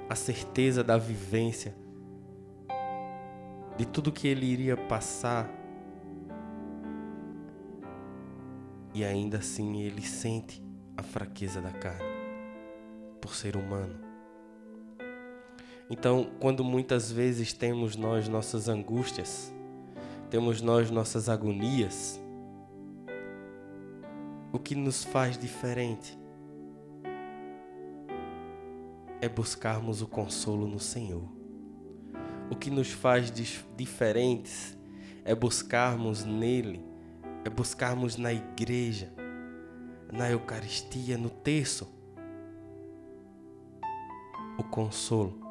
a 0.09 0.15
certeza 0.15 0.83
da 0.83 0.97
vivência 0.97 1.84
de 3.77 3.85
tudo 3.85 4.11
que 4.11 4.27
ele 4.27 4.45
iria 4.45 4.77
passar. 4.77 5.49
E 8.93 9.03
ainda 9.03 9.39
assim 9.39 9.81
ele 9.81 10.01
sente 10.01 10.63
a 10.95 11.03
fraqueza 11.03 11.61
da 11.61 11.71
carne, 11.71 12.05
por 13.19 13.35
ser 13.35 13.57
humano. 13.57 13.99
Então, 15.89 16.31
quando 16.39 16.63
muitas 16.63 17.11
vezes 17.11 17.53
temos 17.53 17.95
nós 17.95 18.27
nossas 18.27 18.69
angústias, 18.69 19.53
temos 20.29 20.61
nós 20.61 20.89
nossas 20.89 21.29
agonias, 21.29 22.19
o 24.51 24.57
que 24.57 24.73
nos 24.73 25.03
faz 25.03 25.37
diferente 25.37 26.17
é 29.21 29.27
buscarmos 29.27 30.01
o 30.01 30.07
consolo 30.07 30.67
no 30.67 30.79
Senhor. 30.79 31.44
O 32.49 32.55
que 32.55 32.69
nos 32.69 32.91
faz 32.91 33.31
diferentes 33.75 34.77
é 35.23 35.33
buscarmos 35.33 36.23
nele, 36.23 36.85
é 37.43 37.49
buscarmos 37.49 38.17
na 38.17 38.31
igreja, 38.31 39.11
na 40.13 40.29
Eucaristia, 40.29 41.17
no 41.17 41.29
terço, 41.29 41.91
o 44.57 44.63
consolo. 44.63 45.41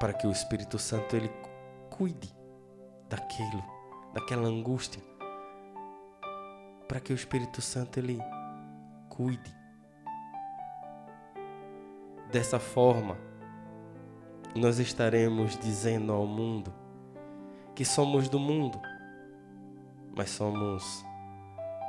Para 0.00 0.12
que 0.12 0.26
o 0.26 0.32
Espírito 0.32 0.78
Santo 0.78 1.14
ele 1.14 1.30
cuide 1.90 2.34
daquilo, 3.08 3.62
daquela 4.12 4.48
angústia. 4.48 5.02
Para 6.88 6.98
que 6.98 7.12
o 7.12 7.14
Espírito 7.14 7.62
Santo 7.62 7.98
ele 7.98 8.18
cuide. 9.08 9.54
Dessa 12.32 12.58
forma, 12.58 13.16
nós 14.54 14.78
estaremos 14.78 15.56
dizendo 15.58 16.12
ao 16.12 16.26
mundo 16.26 16.72
que 17.74 17.84
somos 17.84 18.28
do 18.28 18.38
mundo, 18.38 18.80
mas 20.16 20.30
somos 20.30 21.04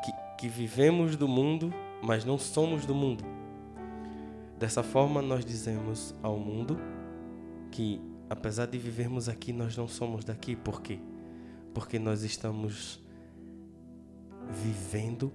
que, 0.06 0.12
que 0.38 0.48
vivemos 0.48 1.16
do 1.16 1.28
mundo, 1.28 1.74
mas 2.02 2.24
não 2.24 2.38
somos 2.38 2.86
do 2.86 2.94
mundo. 2.94 3.24
Dessa 4.58 4.84
forma, 4.84 5.22
nós 5.22 5.44
dizemos 5.44 6.14
ao 6.22 6.38
mundo 6.38 6.78
que, 7.72 8.00
apesar 8.30 8.68
de 8.68 8.78
vivermos 8.78 9.28
aqui, 9.28 9.52
nós 9.52 9.76
não 9.76 9.88
somos 9.88 10.24
daqui. 10.24 10.56
Por 10.56 10.82
quê? 10.82 11.00
Porque 11.74 11.98
nós 11.98 12.22
estamos 12.22 13.04
vivendo 14.50 15.34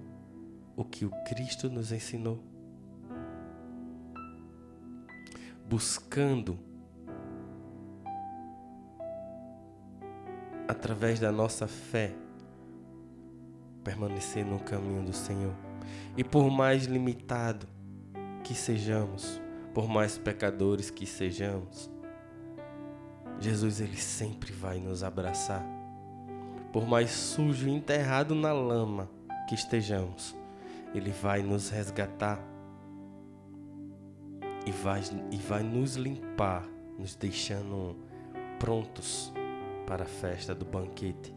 o 0.77 0.85
que 0.85 1.03
o 1.03 1.11
Cristo 1.25 1.69
nos 1.69 1.91
ensinou. 1.91 2.39
Buscando 5.67 6.57
através 10.67 11.19
da 11.19 11.31
nossa 11.31 11.67
fé 11.67 12.13
permanecer 13.83 14.45
no 14.45 14.59
caminho 14.59 15.03
do 15.03 15.13
Senhor. 15.13 15.53
E 16.17 16.23
por 16.23 16.49
mais 16.49 16.85
limitado 16.85 17.65
que 18.43 18.53
sejamos, 18.53 19.41
por 19.73 19.87
mais 19.87 20.17
pecadores 20.17 20.89
que 20.89 21.05
sejamos, 21.05 21.89
Jesus 23.39 23.79
ele 23.79 23.95
sempre 23.95 24.51
vai 24.51 24.79
nos 24.79 25.03
abraçar. 25.03 25.65
Por 26.73 26.85
mais 26.85 27.11
sujo 27.11 27.67
e 27.67 27.71
enterrado 27.71 28.35
na 28.35 28.51
lama 28.51 29.09
que 29.47 29.55
estejamos, 29.55 30.35
ele 30.93 31.11
vai 31.11 31.41
nos 31.41 31.69
resgatar 31.69 32.39
e 34.65 34.71
vai, 34.71 35.01
e 35.31 35.37
vai 35.37 35.63
nos 35.63 35.95
limpar, 35.95 36.67
nos 36.99 37.15
deixando 37.15 37.95
prontos 38.59 39.31
para 39.87 40.03
a 40.03 40.05
festa 40.05 40.53
do 40.53 40.65
banquete. 40.65 41.33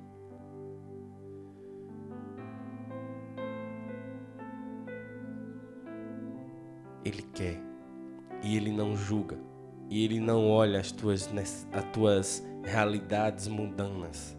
Ele 7.04 7.22
quer 7.32 7.58
e 8.42 8.56
ele 8.56 8.72
não 8.72 8.96
julga 8.96 9.38
e 9.88 10.04
ele 10.04 10.20
não 10.20 10.50
olha 10.50 10.80
as 10.80 10.90
tuas, 10.90 11.30
as 11.72 11.84
tuas 11.92 12.44
realidades 12.64 13.46
mundanas 13.46 14.36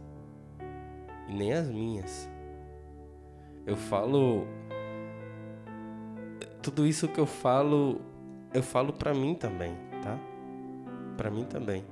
e 1.28 1.34
nem 1.34 1.54
as 1.54 1.67
minhas. 1.67 2.30
Eu 3.65 3.78
falo 3.78 4.45
tudo 6.62 6.86
isso 6.86 7.08
que 7.08 7.19
eu 7.19 7.26
falo, 7.26 8.02
eu 8.54 8.62
falo 8.62 8.93
para 8.93 9.13
mim 9.13 9.34
também, 9.34 9.76
tá? 10.04 10.19
Para 11.17 11.32
mim 11.32 11.45
também. 11.45 11.84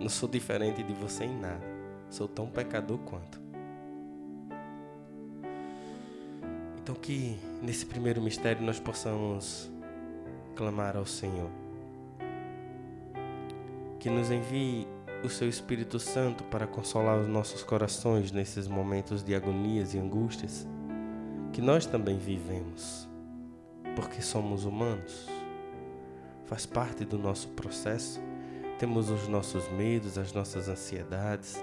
Não 0.00 0.08
sou 0.08 0.28
diferente 0.28 0.82
de 0.82 0.92
você 0.92 1.24
em 1.24 1.36
nada. 1.36 1.64
Sou 2.08 2.28
tão 2.28 2.46
pecador 2.46 2.98
quanto. 2.98 3.40
Então 6.76 6.94
que 6.94 7.38
nesse 7.62 7.84
primeiro 7.84 8.22
mistério 8.22 8.62
nós 8.62 8.80
possamos 8.80 9.70
clamar 10.56 10.96
ao 10.96 11.04
Senhor. 11.04 11.50
Que 14.00 14.08
nos 14.08 14.30
envie 14.30 14.86
o 15.22 15.28
seu 15.28 15.48
Espírito 15.48 15.98
Santo 15.98 16.44
para 16.44 16.66
consolar 16.66 17.18
os 17.18 17.26
nossos 17.26 17.62
corações 17.62 18.30
nesses 18.30 18.68
momentos 18.68 19.22
de 19.22 19.34
agonias 19.34 19.94
e 19.94 19.98
angústias 19.98 20.66
que 21.52 21.60
nós 21.60 21.86
também 21.86 22.16
vivemos, 22.16 23.08
porque 23.96 24.22
somos 24.22 24.64
humanos. 24.64 25.28
Faz 26.46 26.64
parte 26.64 27.04
do 27.04 27.18
nosso 27.18 27.48
processo. 27.48 28.20
Temos 28.78 29.10
os 29.10 29.26
nossos 29.26 29.68
medos, 29.70 30.16
as 30.16 30.32
nossas 30.32 30.68
ansiedades, 30.68 31.62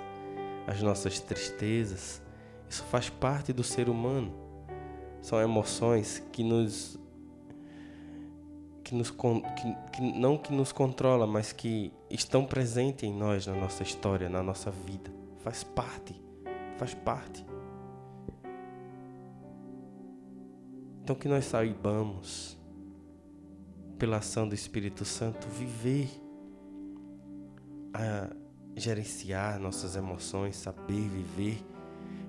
as 0.67 0.81
nossas 0.81 1.19
tristezas. 1.19 2.21
Isso 2.69 2.83
faz 2.85 3.09
parte 3.09 3.53
do 3.53 3.63
ser 3.63 3.89
humano. 3.89 4.33
São 5.21 5.39
emoções 5.41 6.21
que 6.31 6.43
nos 6.43 6.99
que, 8.83 8.93
nos, 8.93 9.09
que, 9.09 9.75
que 9.93 10.01
não 10.01 10.37
que 10.37 10.53
nos 10.53 10.71
controla, 10.71 11.25
mas 11.25 11.51
que 11.51 11.91
estão 12.09 12.45
presentes 12.45 13.03
em 13.03 13.11
nós, 13.11 13.47
na 13.47 13.55
nossa 13.55 13.81
história, 13.81 14.29
na 14.29 14.43
nossa 14.43 14.69
vida. 14.69 15.11
Faz 15.39 15.63
parte, 15.63 16.13
faz 16.77 16.93
parte. 16.93 17.43
Então 21.03 21.15
que 21.15 21.27
nós 21.27 21.45
saibamos, 21.45 22.57
pela 23.97 24.17
ação 24.17 24.47
do 24.47 24.53
Espírito 24.53 25.05
Santo, 25.05 25.47
viver, 25.47 26.09
a 27.95 28.29
gerenciar 28.75 29.57
nossas 29.59 29.95
emoções, 29.95 30.57
saber 30.57 31.07
viver 31.07 31.65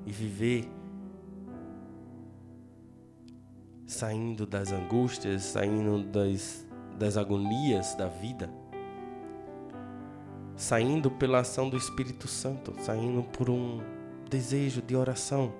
e 0.06 0.12
viver 0.12 0.70
saindo 3.86 4.46
das 4.46 4.72
angústias, 4.72 5.42
saindo 5.42 6.04
das, 6.04 6.66
das 6.98 7.16
agonias 7.16 7.94
da 7.94 8.08
vida, 8.08 8.50
saindo 10.56 11.10
pela 11.10 11.40
ação 11.40 11.68
do 11.68 11.76
Espírito 11.76 12.28
Santo, 12.28 12.74
saindo 12.80 13.22
por 13.22 13.50
um 13.50 13.80
desejo 14.28 14.82
de 14.82 14.96
oração, 14.96 15.52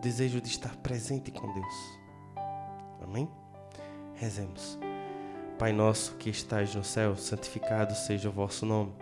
desejo 0.00 0.40
de 0.40 0.48
estar 0.48 0.76
presente 0.76 1.30
com 1.30 1.52
Deus. 1.52 1.98
Amém? 3.02 3.28
Rezemos. 4.14 4.78
Pai 5.58 5.72
nosso 5.72 6.16
que 6.16 6.30
estais 6.30 6.74
no 6.74 6.82
céu, 6.82 7.16
santificado 7.16 7.94
seja 7.94 8.28
o 8.28 8.32
vosso 8.32 8.66
nome. 8.66 9.01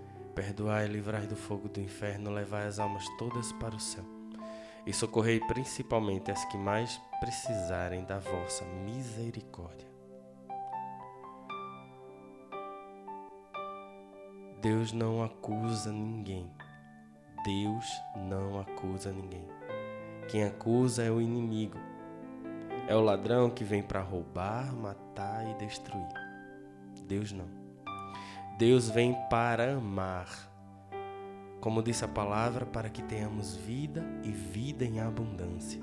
perdoai 0.31 0.85
e 0.85 0.89
livrai 0.89 1.27
do 1.27 1.35
fogo 1.35 1.69
do 1.69 1.79
inferno, 1.79 2.31
levai 2.31 2.67
as 2.67 2.79
almas 2.79 3.05
todas 3.17 3.51
para 3.53 3.75
o 3.75 3.79
céu 3.79 4.03
e 4.85 4.93
socorrei 4.93 5.39
principalmente 5.39 6.31
as 6.31 6.43
que 6.45 6.57
mais 6.57 6.99
precisarem 7.19 8.03
da 8.03 8.19
vossa 8.19 8.65
misericórdia. 8.85 9.87
Deus 14.61 14.91
não 14.91 15.23
acusa 15.23 15.91
ninguém. 15.91 16.49
Deus 17.43 17.85
não 18.15 18.59
acusa 18.59 19.11
ninguém. 19.11 19.47
Quem 20.29 20.43
acusa 20.43 21.03
é 21.03 21.09
o 21.09 21.19
inimigo. 21.19 21.77
É 22.87 22.95
o 22.95 23.01
ladrão 23.01 23.49
que 23.49 23.63
vem 23.63 23.81
para 23.81 24.01
roubar, 24.01 24.71
matar 24.73 25.47
e 25.49 25.53
destruir. 25.55 26.07
Deus 27.07 27.31
não. 27.31 27.60
Deus 28.61 28.91
vem 28.91 29.15
para 29.27 29.73
amar. 29.73 30.27
Como 31.59 31.81
disse 31.81 32.05
a 32.05 32.07
palavra, 32.07 32.63
para 32.63 32.91
que 32.91 33.01
tenhamos 33.01 33.55
vida 33.55 34.03
e 34.23 34.29
vida 34.29 34.85
em 34.85 34.99
abundância. 34.99 35.81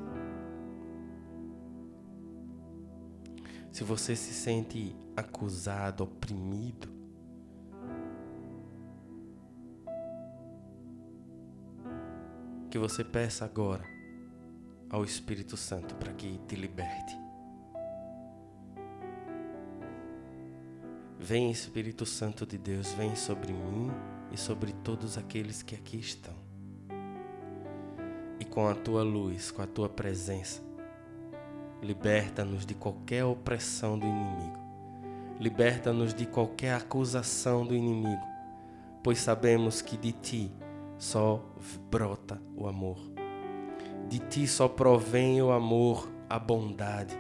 Se 3.73 3.83
você 3.83 4.14
se 4.14 4.33
sente 4.33 4.95
acusado, 5.17 6.05
oprimido, 6.05 6.88
que 12.71 12.79
você 12.79 13.03
peça 13.03 13.45
agora 13.45 13.83
ao 14.88 15.03
Espírito 15.03 15.57
Santo 15.57 15.97
para 15.97 16.12
que 16.12 16.38
te 16.47 16.55
liberte. 16.55 17.28
Vem 21.20 21.50
Espírito 21.50 22.07
Santo 22.07 22.46
de 22.46 22.57
Deus, 22.57 22.92
vem 22.92 23.16
sobre 23.16 23.52
mim 23.52 23.90
e 24.31 24.37
sobre 24.37 24.72
todos 24.72 25.18
aqueles 25.18 25.64
que 25.64 25.74
aqui 25.74 25.98
estão. 25.98 26.35
E 28.38 28.44
com 28.44 28.68
a 28.68 28.74
tua 28.74 29.02
luz, 29.02 29.50
com 29.50 29.61
a 29.61 29.66
tua 29.66 29.88
presença, 29.88 30.62
liberta-nos 31.83 32.64
de 32.64 32.72
qualquer 32.72 33.24
opressão 33.24 33.98
do 33.98 34.07
inimigo. 34.07 34.59
Liberta-nos 35.40 36.14
de 36.14 36.24
qualquer 36.24 36.74
acusação 36.74 37.66
do 37.66 37.74
inimigo, 37.74 38.22
pois 39.02 39.18
sabemos 39.18 39.83
que 39.83 39.96
de 39.96 40.12
ti 40.12 40.52
só 40.96 41.44
brota 41.90 42.40
o 42.57 42.68
amor. 42.68 42.98
De 44.09 44.20
ti 44.20 44.46
só 44.46 44.68
provém 44.68 45.42
o 45.42 45.50
amor, 45.50 46.09
a 46.31 46.38
bondade. 46.38 47.18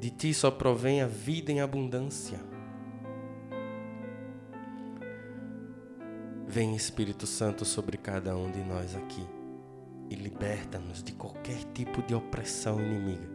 De 0.00 0.08
ti 0.08 0.32
só 0.32 0.50
provém 0.50 1.02
a 1.02 1.06
vida 1.06 1.52
em 1.52 1.60
abundância. 1.60 2.40
Vem 6.48 6.74
Espírito 6.74 7.26
Santo 7.26 7.66
sobre 7.66 7.98
cada 7.98 8.34
um 8.34 8.50
de 8.50 8.64
nós 8.64 8.96
aqui 8.96 9.26
e 10.08 10.14
liberta-nos 10.14 11.02
de 11.02 11.12
qualquer 11.12 11.62
tipo 11.74 12.02
de 12.02 12.14
opressão 12.14 12.80
inimiga. 12.80 13.28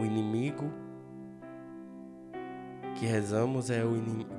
O 0.00 0.04
inimigo 0.04 0.72
que 2.94 3.04
rezamos 3.04 3.68
é 3.68 3.84
o 3.84 3.96
inimigo, 3.96 4.30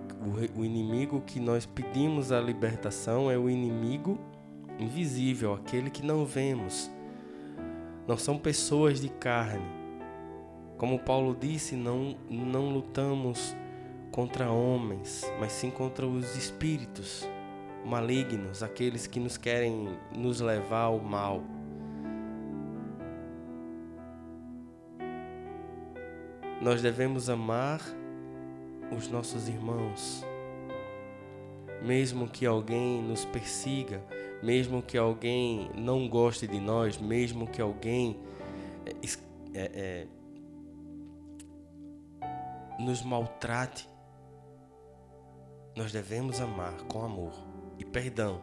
o 0.55 0.65
inimigo 0.65 1.21
que 1.21 1.39
nós 1.39 1.65
pedimos 1.65 2.31
a 2.31 2.39
libertação 2.39 3.31
é 3.31 3.37
o 3.37 3.49
inimigo 3.49 4.19
invisível, 4.77 5.53
aquele 5.53 5.89
que 5.89 6.05
não 6.05 6.25
vemos. 6.25 6.91
Não 8.07 8.17
são 8.17 8.37
pessoas 8.37 8.99
de 8.99 9.09
carne. 9.09 9.79
Como 10.77 10.99
Paulo 10.99 11.35
disse, 11.39 11.75
não, 11.75 12.15
não 12.29 12.69
lutamos 12.69 13.55
contra 14.11 14.49
homens, 14.49 15.29
mas 15.39 15.51
sim 15.51 15.69
contra 15.69 16.07
os 16.07 16.35
espíritos 16.35 17.27
malignos, 17.85 18.63
aqueles 18.63 19.07
que 19.07 19.19
nos 19.19 19.37
querem 19.37 19.97
nos 20.15 20.41
levar 20.41 20.83
ao 20.83 20.99
mal. 20.99 21.43
Nós 26.61 26.81
devemos 26.81 27.29
amar 27.29 27.79
os 28.95 29.07
nossos 29.07 29.47
irmãos, 29.47 30.23
mesmo 31.81 32.27
que 32.27 32.45
alguém 32.45 33.01
nos 33.01 33.25
persiga, 33.25 34.03
mesmo 34.43 34.81
que 34.81 34.97
alguém 34.97 35.69
não 35.75 36.07
goste 36.07 36.47
de 36.47 36.59
nós, 36.59 36.97
mesmo 36.97 37.47
que 37.47 37.61
alguém 37.61 38.19
é, 39.53 39.61
é, 39.73 40.07
nos 42.79 43.03
maltrate, 43.03 43.89
nós 45.75 45.91
devemos 45.91 46.41
amar 46.41 46.73
com 46.83 47.03
amor 47.03 47.33
e 47.77 47.85
perdão. 47.85 48.41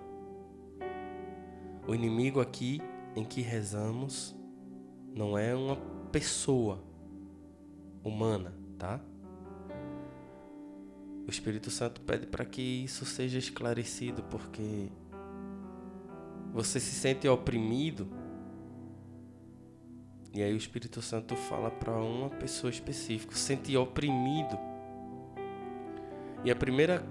O 1.86 1.94
inimigo 1.94 2.40
aqui 2.40 2.80
em 3.14 3.24
que 3.24 3.40
rezamos 3.40 4.34
não 5.14 5.38
é 5.38 5.54
uma 5.54 5.76
pessoa, 6.10 6.82
humana, 8.02 8.54
tá? 8.78 9.00
O 11.26 11.30
Espírito 11.30 11.70
Santo 11.70 12.00
pede 12.02 12.24
para 12.26 12.44
que 12.44 12.62
isso 12.62 13.04
seja 13.04 13.36
esclarecido, 13.36 14.22
porque 14.24 14.88
você 16.52 16.78
se 16.78 16.92
sente 16.92 17.26
oprimido. 17.26 18.06
E 20.32 20.40
aí 20.40 20.52
o 20.52 20.56
Espírito 20.56 21.02
Santo 21.02 21.34
fala 21.34 21.68
para 21.68 21.92
uma 21.96 22.30
pessoa 22.30 22.70
específica, 22.70 23.34
se 23.34 23.40
sente 23.40 23.76
oprimido. 23.76 24.56
E 26.44 26.50
a 26.50 26.54
primeira 26.54 27.04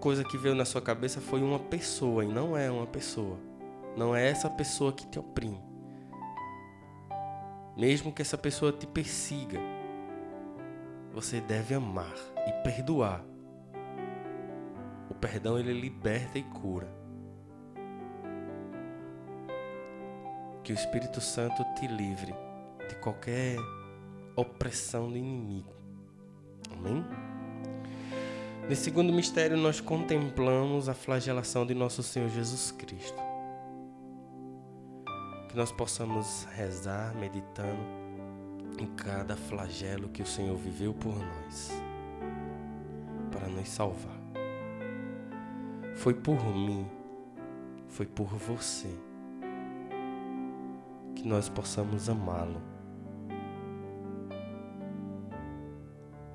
coisa 0.00 0.24
que 0.24 0.38
veio 0.38 0.54
na 0.54 0.64
sua 0.64 0.80
cabeça 0.80 1.20
foi 1.20 1.42
uma 1.42 1.58
pessoa, 1.58 2.24
e 2.24 2.28
não 2.28 2.56
é 2.56 2.70
uma 2.70 2.86
pessoa. 2.86 3.38
Não 3.94 4.16
é 4.16 4.26
essa 4.26 4.48
pessoa 4.48 4.90
que 4.90 5.06
te 5.06 5.18
oprime. 5.18 5.60
Mesmo 7.76 8.10
que 8.10 8.22
essa 8.22 8.38
pessoa 8.38 8.72
te 8.72 8.86
persiga, 8.86 9.58
você 11.12 11.40
deve 11.40 11.74
amar 11.74 12.14
e 12.46 12.52
perdoar. 12.64 13.22
O 15.10 15.14
perdão 15.14 15.58
ele 15.58 15.72
liberta 15.72 16.38
e 16.38 16.42
cura. 16.42 16.88
Que 20.64 20.72
o 20.72 20.74
Espírito 20.74 21.20
Santo 21.20 21.62
te 21.74 21.86
livre 21.86 22.34
de 22.88 22.94
qualquer 22.96 23.56
opressão 24.36 25.10
do 25.10 25.16
inimigo. 25.16 25.72
Amém? 26.72 27.04
Nesse 28.68 28.84
segundo 28.84 29.12
mistério, 29.12 29.56
nós 29.56 29.80
contemplamos 29.80 30.88
a 30.88 30.94
flagelação 30.94 31.66
de 31.66 31.74
nosso 31.74 32.02
Senhor 32.02 32.28
Jesus 32.28 32.70
Cristo. 32.70 33.20
Que 35.48 35.56
nós 35.56 35.72
possamos 35.72 36.44
rezar 36.54 37.14
meditando 37.16 38.01
em 38.78 38.86
cada 38.96 39.36
flagelo 39.36 40.08
que 40.08 40.22
o 40.22 40.26
Senhor 40.26 40.56
viveu 40.56 40.94
por 40.94 41.14
nós, 41.14 41.70
para 43.30 43.48
nos 43.48 43.68
salvar. 43.68 44.20
Foi 45.94 46.14
por 46.14 46.42
mim, 46.54 46.86
foi 47.88 48.06
por 48.06 48.26
você, 48.26 48.90
que 51.14 51.26
nós 51.26 51.48
possamos 51.48 52.08
amá-lo 52.08 52.60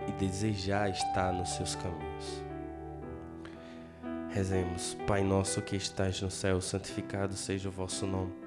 e 0.08 0.12
desejar 0.14 0.90
estar 0.90 1.34
nos 1.34 1.50
seus 1.50 1.76
caminhos. 1.76 2.44
Rezemos, 4.30 4.96
Pai 5.08 5.24
nosso 5.24 5.62
que 5.62 5.76
estás 5.76 6.22
no 6.22 6.30
céu, 6.30 6.62
santificado 6.62 7.34
seja 7.34 7.70
o 7.70 7.72
vosso 7.72 8.06
nome. 8.06 8.47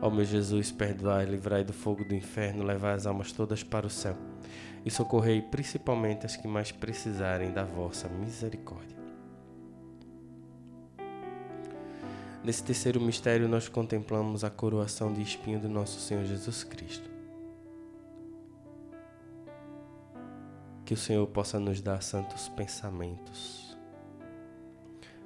Ó 0.00 0.10
meu 0.10 0.24
Jesus, 0.24 0.70
perdoai, 0.70 1.24
livrai 1.24 1.64
do 1.64 1.72
fogo 1.72 2.04
do 2.04 2.14
inferno, 2.14 2.62
levai 2.62 2.94
as 2.94 3.06
almas 3.06 3.32
todas 3.32 3.64
para 3.64 3.86
o 3.86 3.90
céu 3.90 4.16
e 4.84 4.90
socorrei 4.90 5.42
principalmente 5.42 6.24
as 6.24 6.36
que 6.36 6.46
mais 6.46 6.70
precisarem 6.70 7.50
da 7.50 7.64
vossa 7.64 8.08
misericórdia. 8.08 8.96
Nesse 12.44 12.62
terceiro 12.62 13.00
mistério, 13.00 13.48
nós 13.48 13.68
contemplamos 13.68 14.44
a 14.44 14.50
coroação 14.50 15.12
de 15.12 15.20
espinho 15.20 15.58
do 15.58 15.68
nosso 15.68 16.00
Senhor 16.00 16.24
Jesus 16.24 16.62
Cristo. 16.62 17.10
Que 20.84 20.94
o 20.94 20.96
Senhor 20.96 21.26
possa 21.26 21.58
nos 21.58 21.80
dar 21.80 22.02
santos 22.02 22.48
pensamentos. 22.48 23.76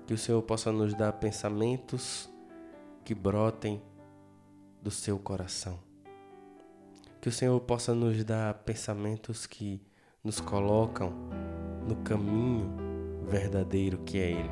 Que 0.07 0.15
o 0.15 0.19
Senhor 0.19 0.43
possa 0.43 0.73
nos 0.73 0.95
dar 0.95 1.13
pensamentos 1.13 2.29
que 3.05 3.15
brotem 3.15 3.81
do 4.83 4.91
seu 4.91 5.19
coração. 5.19 5.79
Que 7.21 7.29
o 7.29 7.33
Senhor 7.33 7.59
possa 7.61 7.95
nos 7.95 8.25
dar 8.25 8.55
pensamentos 8.65 9.47
que 9.47 9.81
nos 10.25 10.41
colocam 10.41 11.13
no 11.87 11.97
caminho 11.97 12.69
verdadeiro 13.29 13.99
que 13.99 14.19
é 14.19 14.31
Ele. 14.33 14.51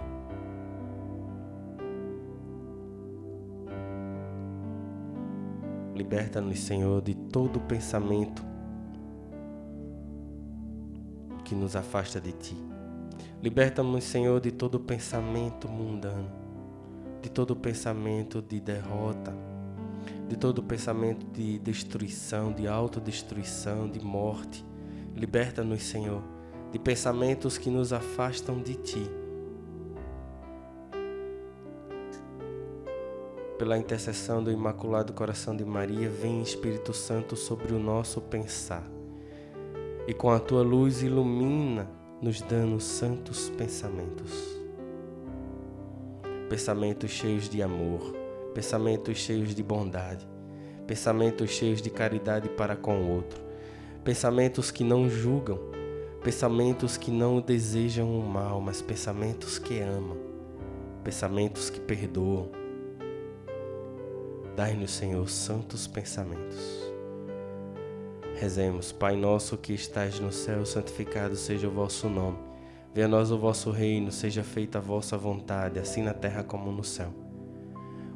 Liberta-nos, 5.97 6.61
Senhor, 6.61 7.03
de 7.03 7.15
todo 7.15 7.61
pensamento 7.61 8.43
que 11.45 11.55
nos 11.55 11.75
afasta 11.75 12.21
de 12.21 12.33
Ti. 12.33 12.57
Liberta-nos, 13.43 14.05
Senhor, 14.05 14.41
de 14.41 14.53
todo 14.53 14.79
pensamento 14.79 15.69
mundano, 15.69 16.31
de 17.21 17.29
todo 17.29 17.57
pensamento 17.57 18.41
de 18.41 18.61
derrota 18.61 19.50
de 20.31 20.37
todo 20.37 20.63
pensamento 20.63 21.27
de 21.27 21.59
destruição, 21.59 22.53
de 22.53 22.69
autodestruição, 22.69 23.91
de 23.91 23.99
morte. 23.99 24.65
Liberta-nos, 25.13 25.83
Senhor, 25.83 26.23
de 26.71 26.79
pensamentos 26.79 27.59
que 27.59 27.69
nos 27.69 27.93
afastam 27.93 28.63
de 28.63 28.75
Ti. 28.77 29.11
Pela 33.59 33.77
intercessão 33.77 34.43
do 34.43 34.53
Imaculado 34.53 35.13
Coração 35.13 35.57
de 35.57 35.65
Maria, 35.65 36.09
vem 36.09 36.41
Espírito 36.41 36.95
Santo 36.95 37.35
sobre 37.35 37.75
o 37.75 37.81
nosso 37.81 38.21
pensar. 38.21 38.89
E 40.07 40.15
com 40.15 40.31
a 40.31 40.39
tua 40.39 40.63
luz 40.63 41.03
ilumina, 41.03 41.91
nos 42.23 42.41
dando 42.41 42.79
santos 42.79 43.51
pensamentos. 43.51 44.33
Pensamentos 46.49 47.11
cheios 47.11 47.49
de 47.49 47.61
amor 47.61 48.20
pensamentos 48.55 49.19
cheios 49.19 49.55
de 49.55 49.63
bondade, 49.63 50.29
pensamentos 50.87 51.51
cheios 51.51 51.81
de 51.81 51.91
caridade 51.91 52.49
para 52.49 52.77
com 52.77 53.01
o 53.01 53.11
outro, 53.11 53.41
pensamentos 54.03 54.71
que 54.71 54.83
não 54.83 55.09
julgam, 55.09 55.59
pensamentos 56.23 56.97
que 56.97 57.11
não 57.11 57.41
desejam 57.41 58.19
o 58.19 58.23
mal, 58.23 58.61
mas 58.61 58.83
pensamentos 58.83 59.59
que 59.59 59.81
amam, 59.81 60.19
pensamentos 61.05 61.71
que 61.71 61.81
perdoam. 61.81 62.51
Dai-nos, 64.57 64.91
Senhor, 64.91 65.29
santos 65.29 65.87
pensamentos. 65.87 66.91
Rezemos, 68.35 68.91
Pai 68.91 69.17
nosso 69.17 69.57
que 69.57 69.73
estás 69.73 70.19
no 70.19 70.33
céu, 70.33 70.67
santificado 70.67 71.37
seja 71.37 71.69
o 71.69 71.71
vosso 71.71 72.09
nome. 72.09 72.39
Venha 72.93 73.07
a 73.07 73.09
nós 73.09 73.31
o 73.31 73.39
vosso 73.39 73.71
reino, 73.71 74.11
seja 74.11 74.43
feita 74.43 74.79
a 74.79 74.81
vossa 74.81 75.17
vontade, 75.17 75.79
assim 75.79 76.03
na 76.03 76.13
terra 76.13 76.43
como 76.43 76.73
no 76.73 76.83
céu. 76.83 77.30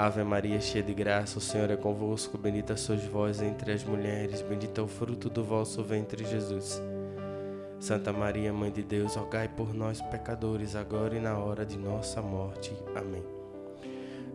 Ave 0.00 0.22
Maria, 0.22 0.60
cheia 0.60 0.84
de 0.84 0.94
graça, 0.94 1.38
o 1.38 1.40
Senhor 1.40 1.68
é 1.72 1.76
convosco, 1.76 2.38
bendita 2.38 2.76
sois 2.76 3.04
vós 3.04 3.42
entre 3.42 3.72
as 3.72 3.82
mulheres, 3.82 4.40
bendito 4.42 4.80
é 4.80 4.84
o 4.84 4.86
fruto 4.86 5.28
do 5.28 5.42
vosso 5.42 5.82
ventre, 5.82 6.24
Jesus. 6.24 6.80
Santa 7.80 8.12
Maria, 8.12 8.52
Mãe 8.52 8.70
de 8.70 8.80
Deus, 8.80 9.16
rogai 9.16 9.48
por 9.48 9.74
nós, 9.74 10.00
pecadores, 10.00 10.76
agora 10.76 11.16
e 11.16 11.20
na 11.20 11.36
hora 11.36 11.66
de 11.66 11.76
nossa 11.76 12.22
morte. 12.22 12.72
Amém. 12.94 13.24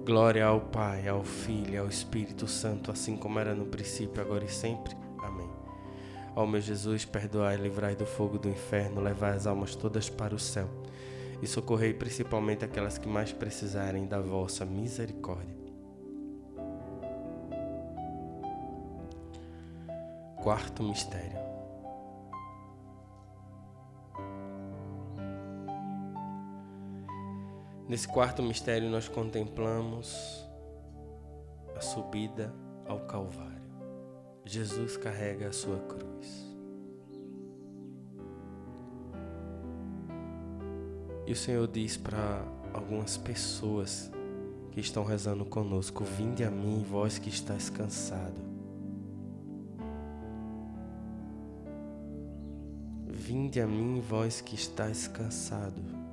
Glória 0.05 0.45
ao 0.45 0.59
Pai, 0.59 1.07
ao 1.07 1.23
Filho 1.23 1.75
e 1.75 1.77
ao 1.77 1.87
Espírito 1.87 2.45
Santo, 2.45 2.91
assim 2.91 3.15
como 3.15 3.39
era 3.39 3.55
no 3.55 3.65
princípio, 3.65 4.21
agora 4.21 4.43
e 4.43 4.49
sempre. 4.49 4.93
Amém. 5.23 5.49
Ó 6.35 6.45
meu 6.45 6.59
Jesus, 6.59 7.05
perdoai, 7.05 7.55
livrai 7.55 7.95
do 7.95 8.05
fogo 8.05 8.37
do 8.37 8.49
inferno, 8.49 8.99
levai 8.99 9.31
as 9.31 9.47
almas 9.47 9.75
todas 9.75 10.09
para 10.09 10.35
o 10.35 10.39
céu 10.39 10.67
e 11.43 11.45
socorrei 11.47 11.93
principalmente 11.93 12.63
aquelas 12.63 12.97
que 12.97 13.05
mais 13.05 13.33
precisarem 13.33 14.07
da 14.07 14.21
vossa 14.21 14.63
misericórdia. 14.63 15.53
Quarto 20.41 20.81
mistério. 20.81 21.37
Nesse 27.89 28.07
quarto 28.07 28.41
mistério, 28.41 28.89
nós 28.89 29.09
contemplamos 29.09 30.49
a 31.75 31.81
subida 31.81 32.55
ao 32.87 33.01
Calvário. 33.01 33.51
Jesus 34.45 34.95
carrega 34.95 35.49
a 35.49 35.51
sua 35.51 35.79
cruz. 35.79 36.52
E 41.25 41.31
o 41.31 41.35
Senhor 41.35 41.67
diz 41.67 41.97
para 41.97 42.45
algumas 42.73 43.17
pessoas 43.17 44.11
que 44.71 44.79
estão 44.79 45.03
rezando 45.03 45.45
conosco: 45.45 46.03
Vinde 46.03 46.43
a 46.43 46.51
mim, 46.51 46.85
vós 46.89 47.17
que 47.17 47.29
estáis 47.29 47.69
cansado. 47.69 48.53
Vinde 53.07 53.61
a 53.61 53.67
mim, 53.67 54.01
vós 54.01 54.41
que 54.41 54.55
estáis 54.55 55.07
cansado 55.07 56.03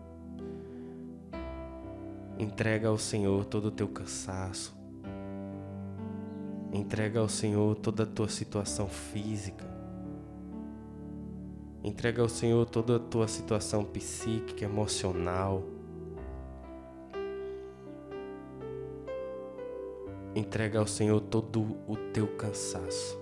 Entrega 2.41 2.89
ao 2.89 2.97
Senhor 2.97 3.45
todo 3.45 3.67
o 3.67 3.71
teu 3.71 3.87
cansaço. 3.87 4.75
Entrega 6.73 7.21
ao 7.21 7.29
Senhor 7.29 7.77
toda 7.77 8.05
a 8.05 8.07
tua 8.07 8.31
situação 8.31 8.89
física. 8.89 9.70
Entrega 11.83 12.23
ao 12.23 12.29
Senhor 12.29 12.67
toda 12.67 12.97
a 12.97 12.99
tua 12.99 13.27
situação 13.27 13.85
psíquica, 13.85 14.65
emocional. 14.65 15.63
Entrega 20.35 20.79
ao 20.79 20.87
Senhor 20.87 21.21
todo 21.21 21.77
o 21.89 21.97
teu 22.13 22.27
cansaço. 22.37 23.19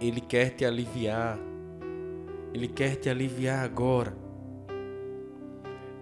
Ele 0.00 0.20
quer 0.20 0.50
te 0.50 0.64
aliviar. 0.64 1.38
Ele 2.52 2.68
quer 2.68 2.96
te 2.96 3.08
aliviar 3.08 3.64
agora 3.64 4.24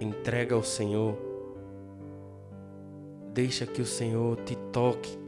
entrega 0.03 0.55
ao 0.55 0.63
Senhor. 0.63 1.17
Deixa 3.33 3.67
que 3.67 3.81
o 3.81 3.87
Senhor 3.87 4.37
te 4.45 4.57
toque. 4.73 5.22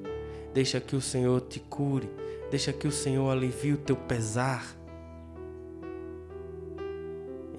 Deixa 0.55 0.80
que 0.80 0.96
o 0.96 1.00
Senhor 1.00 1.40
te 1.42 1.61
cure. 1.61 2.09
Deixa 2.50 2.72
que 2.72 2.86
o 2.86 2.92
Senhor 2.92 3.28
alivie 3.30 3.74
o 3.74 3.78
teu 3.78 3.96
pesar. 3.96 4.64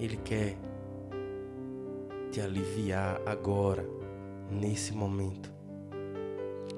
Ele 0.00 0.16
quer 0.16 0.56
te 2.32 2.40
aliviar 2.40 3.20
agora, 3.24 3.86
nesse 4.50 4.92
momento. 4.92 5.52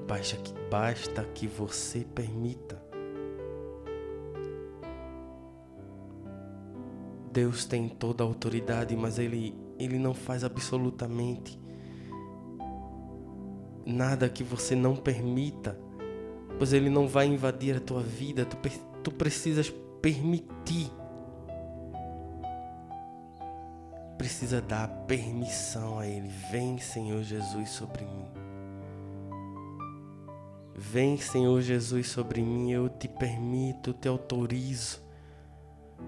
Basta 0.07 0.37
que, 0.37 0.53
basta 0.69 1.23
que 1.23 1.47
você 1.47 2.05
permita. 2.13 2.79
Deus 7.31 7.65
tem 7.65 7.89
toda 7.89 8.23
a 8.23 8.27
autoridade, 8.27 8.95
mas 8.95 9.17
Ele 9.17 9.55
ele 9.79 9.97
não 9.97 10.13
faz 10.13 10.43
absolutamente 10.43 11.57
nada 13.85 14.29
que 14.29 14.43
você 14.43 14.75
não 14.75 14.95
permita, 14.95 15.79
pois 16.59 16.73
Ele 16.73 16.89
não 16.89 17.07
vai 17.07 17.25
invadir 17.25 17.77
a 17.77 17.79
tua 17.79 18.03
vida, 18.03 18.45
tu, 18.45 18.57
tu 19.01 19.11
precisas 19.11 19.73
permitir. 20.01 20.91
Precisa 24.17 24.61
dar 24.61 24.89
permissão 25.07 25.97
a 25.97 26.05
Ele. 26.05 26.27
Vem, 26.51 26.77
Senhor 26.77 27.23
Jesus, 27.23 27.69
sobre 27.69 28.03
mim. 28.03 28.27
Vem, 30.75 31.17
Senhor 31.17 31.61
Jesus, 31.61 32.09
sobre 32.09 32.41
mim. 32.41 32.69
Eu 32.71 32.89
te 32.89 33.07
permito, 33.07 33.93
te 33.93 34.09
autorizo 34.09 35.01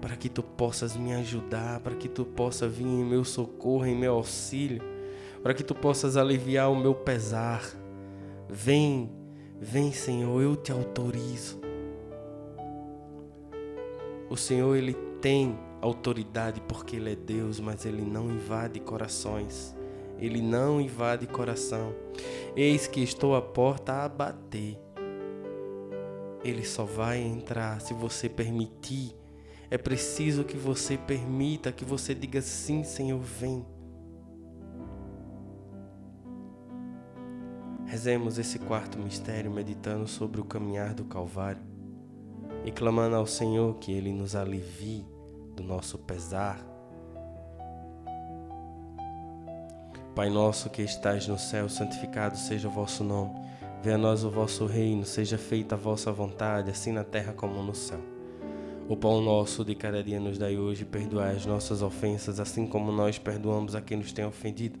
para 0.00 0.16
que 0.16 0.28
tu 0.28 0.42
possas 0.42 0.96
me 0.96 1.14
ajudar, 1.14 1.80
para 1.80 1.94
que 1.94 2.08
tu 2.08 2.24
possas 2.24 2.72
vir 2.72 2.86
em 2.86 3.04
meu 3.04 3.24
socorro, 3.24 3.86
em 3.86 3.96
meu 3.96 4.14
auxílio, 4.14 4.82
para 5.42 5.54
que 5.54 5.62
tu 5.62 5.74
possas 5.74 6.16
aliviar 6.16 6.70
o 6.70 6.76
meu 6.76 6.94
pesar. 6.94 7.62
Vem, 8.48 9.10
vem, 9.62 9.92
Senhor, 9.92 10.42
eu 10.42 10.56
te 10.56 10.72
autorizo. 10.72 11.60
O 14.28 14.36
Senhor 14.36 14.74
ele 14.76 14.92
tem 15.20 15.56
autoridade 15.80 16.60
porque 16.62 16.96
ele 16.96 17.12
é 17.12 17.16
Deus, 17.16 17.60
mas 17.60 17.86
ele 17.86 18.02
não 18.02 18.28
invade 18.28 18.80
corações. 18.80 19.74
Ele 20.18 20.42
não 20.42 20.80
invade 20.80 21.26
coração. 21.26 21.94
Eis 22.56 22.86
que 22.88 23.02
estou 23.02 23.36
à 23.36 23.42
porta 23.42 24.04
a 24.04 24.08
bater. 24.08 24.78
Ele 26.44 26.64
só 26.64 26.84
vai 26.84 27.20
entrar 27.20 27.80
se 27.80 27.94
você 27.94 28.28
permitir. 28.28 29.14
É 29.70 29.78
preciso 29.78 30.44
que 30.44 30.56
você 30.56 30.98
permita, 30.98 31.72
que 31.72 31.84
você 31.84 32.14
diga 32.14 32.42
sim, 32.42 32.82
Senhor, 32.82 33.20
vem. 33.20 33.64
Rezemos 37.92 38.38
esse 38.38 38.58
quarto 38.58 38.98
mistério 38.98 39.50
meditando 39.50 40.08
sobre 40.08 40.40
o 40.40 40.44
caminhar 40.44 40.94
do 40.94 41.04
Calvário 41.04 41.60
e 42.64 42.72
clamando 42.72 43.16
ao 43.16 43.26
Senhor 43.26 43.74
que 43.74 43.92
Ele 43.92 44.10
nos 44.14 44.34
alivie 44.34 45.04
do 45.54 45.62
nosso 45.62 45.98
pesar. 45.98 46.58
Pai 50.14 50.30
nosso 50.30 50.70
que 50.70 50.80
estais 50.80 51.28
no 51.28 51.38
céu, 51.38 51.68
santificado 51.68 52.38
seja 52.38 52.66
o 52.66 52.70
vosso 52.70 53.04
nome. 53.04 53.32
Venha 53.82 53.96
a 53.96 53.98
nós 53.98 54.24
o 54.24 54.30
vosso 54.30 54.64
reino, 54.64 55.04
seja 55.04 55.36
feita 55.36 55.74
a 55.74 55.78
vossa 55.78 56.10
vontade, 56.10 56.70
assim 56.70 56.92
na 56.92 57.04
terra 57.04 57.34
como 57.34 57.62
no 57.62 57.74
céu. 57.74 58.00
O 58.88 58.96
pão 58.96 59.20
nosso 59.20 59.66
de 59.66 59.74
cada 59.74 60.02
dia 60.02 60.18
nos 60.18 60.38
dai 60.38 60.56
hoje, 60.56 60.86
perdoai 60.86 61.36
as 61.36 61.44
nossas 61.44 61.82
ofensas, 61.82 62.40
assim 62.40 62.66
como 62.66 62.90
nós 62.90 63.18
perdoamos 63.18 63.74
a 63.74 63.82
quem 63.82 63.98
nos 63.98 64.14
tem 64.14 64.24
ofendido 64.24 64.80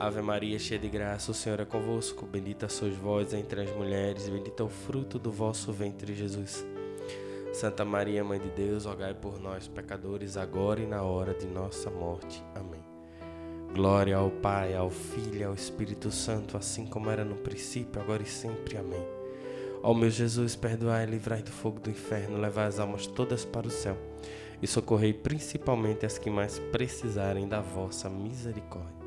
Ave 0.00 0.22
Maria, 0.22 0.60
cheia 0.60 0.78
de 0.78 0.88
graça, 0.88 1.32
o 1.32 1.34
Senhor 1.34 1.58
é 1.58 1.64
convosco. 1.64 2.24
Bendita 2.24 2.68
sois 2.68 2.94
vós 2.94 3.34
entre 3.34 3.62
as 3.62 3.70
mulheres, 3.74 4.28
bendito 4.28 4.62
é 4.62 4.64
o 4.64 4.68
fruto 4.68 5.18
do 5.18 5.28
vosso 5.28 5.72
ventre, 5.72 6.14
Jesus. 6.14 6.64
Santa 7.52 7.84
Maria, 7.84 8.22
Mãe 8.22 8.38
de 8.38 8.48
Deus, 8.50 8.84
rogai 8.84 9.12
por 9.12 9.40
nós, 9.40 9.66
pecadores, 9.66 10.36
agora 10.36 10.80
e 10.80 10.86
na 10.86 11.02
hora 11.02 11.34
de 11.34 11.48
nossa 11.48 11.90
morte. 11.90 12.44
Amém. 12.54 12.80
Glória 13.74 14.16
ao 14.16 14.30
Pai, 14.30 14.72
ao 14.72 14.88
Filho 14.88 15.40
e 15.40 15.42
ao 15.42 15.54
Espírito 15.54 16.12
Santo, 16.12 16.56
assim 16.56 16.86
como 16.86 17.10
era 17.10 17.24
no 17.24 17.34
princípio, 17.34 18.00
agora 18.00 18.22
e 18.22 18.26
sempre. 18.26 18.76
Amém. 18.76 19.04
Ó 19.82 19.92
meu 19.92 20.10
Jesus, 20.10 20.54
perdoai 20.54 21.06
livrai 21.06 21.42
do 21.42 21.50
fogo 21.50 21.80
do 21.80 21.90
inferno, 21.90 22.38
levai 22.38 22.66
as 22.66 22.78
almas 22.78 23.08
todas 23.08 23.44
para 23.44 23.66
o 23.66 23.70
céu 23.70 23.96
e 24.62 24.66
socorrei 24.68 25.12
principalmente 25.12 26.06
as 26.06 26.18
que 26.18 26.30
mais 26.30 26.60
precisarem 26.70 27.48
da 27.48 27.60
vossa 27.60 28.08
misericórdia. 28.08 28.97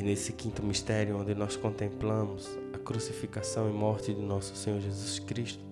E 0.00 0.02
nesse 0.02 0.32
quinto 0.32 0.62
mistério, 0.62 1.18
onde 1.18 1.34
nós 1.34 1.56
contemplamos 1.56 2.58
a 2.72 2.78
crucificação 2.78 3.68
e 3.68 3.72
morte 3.74 4.14
de 4.14 4.22
nosso 4.22 4.56
Senhor 4.56 4.80
Jesus 4.80 5.18
Cristo, 5.18 5.62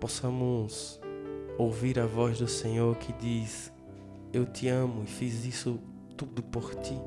possamos 0.00 1.00
ouvir 1.56 2.00
a 2.00 2.04
voz 2.04 2.40
do 2.40 2.48
Senhor 2.48 2.96
que 2.96 3.12
diz: 3.12 3.72
Eu 4.32 4.44
te 4.44 4.66
amo 4.66 5.04
e 5.04 5.06
fiz 5.06 5.44
isso 5.44 5.78
tudo 6.16 6.42
por 6.42 6.74
ti. 6.74 7.00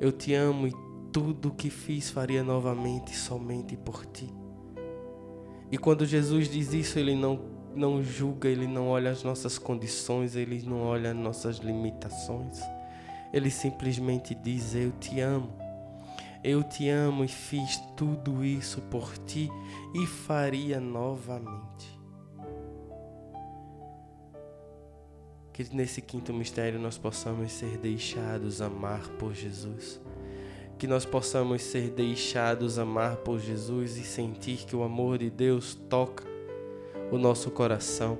Eu 0.00 0.10
te 0.10 0.34
amo 0.34 0.66
e 0.66 0.72
tudo 1.12 1.50
o 1.50 1.54
que 1.54 1.70
fiz 1.70 2.10
faria 2.10 2.42
novamente 2.42 3.14
somente 3.14 3.76
por 3.76 4.04
ti. 4.04 4.28
E 5.70 5.78
quando 5.78 6.04
Jesus 6.04 6.48
diz 6.48 6.72
isso, 6.72 6.98
ele 6.98 7.14
não, 7.14 7.38
não 7.72 8.02
julga, 8.02 8.48
ele 8.48 8.66
não 8.66 8.88
olha 8.88 9.12
as 9.12 9.22
nossas 9.22 9.58
condições, 9.58 10.34
ele 10.34 10.60
não 10.66 10.82
olha 10.82 11.12
as 11.12 11.16
nossas 11.16 11.58
limitações. 11.58 12.58
Ele 13.32 13.50
simplesmente 13.50 14.34
diz: 14.34 14.74
Eu 14.74 14.92
te 14.92 15.20
amo. 15.20 15.66
Eu 16.44 16.62
te 16.62 16.88
amo 16.88 17.24
e 17.24 17.28
fiz 17.28 17.76
tudo 17.96 18.44
isso 18.44 18.80
por 18.82 19.18
ti 19.18 19.50
e 19.92 20.06
faria 20.06 20.78
novamente. 20.78 21.98
Que 25.52 25.64
nesse 25.74 26.00
quinto 26.00 26.32
mistério 26.32 26.78
nós 26.78 26.96
possamos 26.96 27.50
ser 27.50 27.78
deixados 27.78 28.62
amar 28.62 29.08
por 29.18 29.34
Jesus. 29.34 30.00
Que 30.78 30.86
nós 30.86 31.04
possamos 31.04 31.62
ser 31.62 31.90
deixados 31.90 32.78
amar 32.78 33.16
por 33.16 33.40
Jesus 33.40 33.96
e 33.96 34.04
sentir 34.04 34.58
que 34.58 34.76
o 34.76 34.84
amor 34.84 35.18
de 35.18 35.30
Deus 35.30 35.74
toca 35.74 36.24
o 37.10 37.18
nosso 37.18 37.50
coração, 37.50 38.18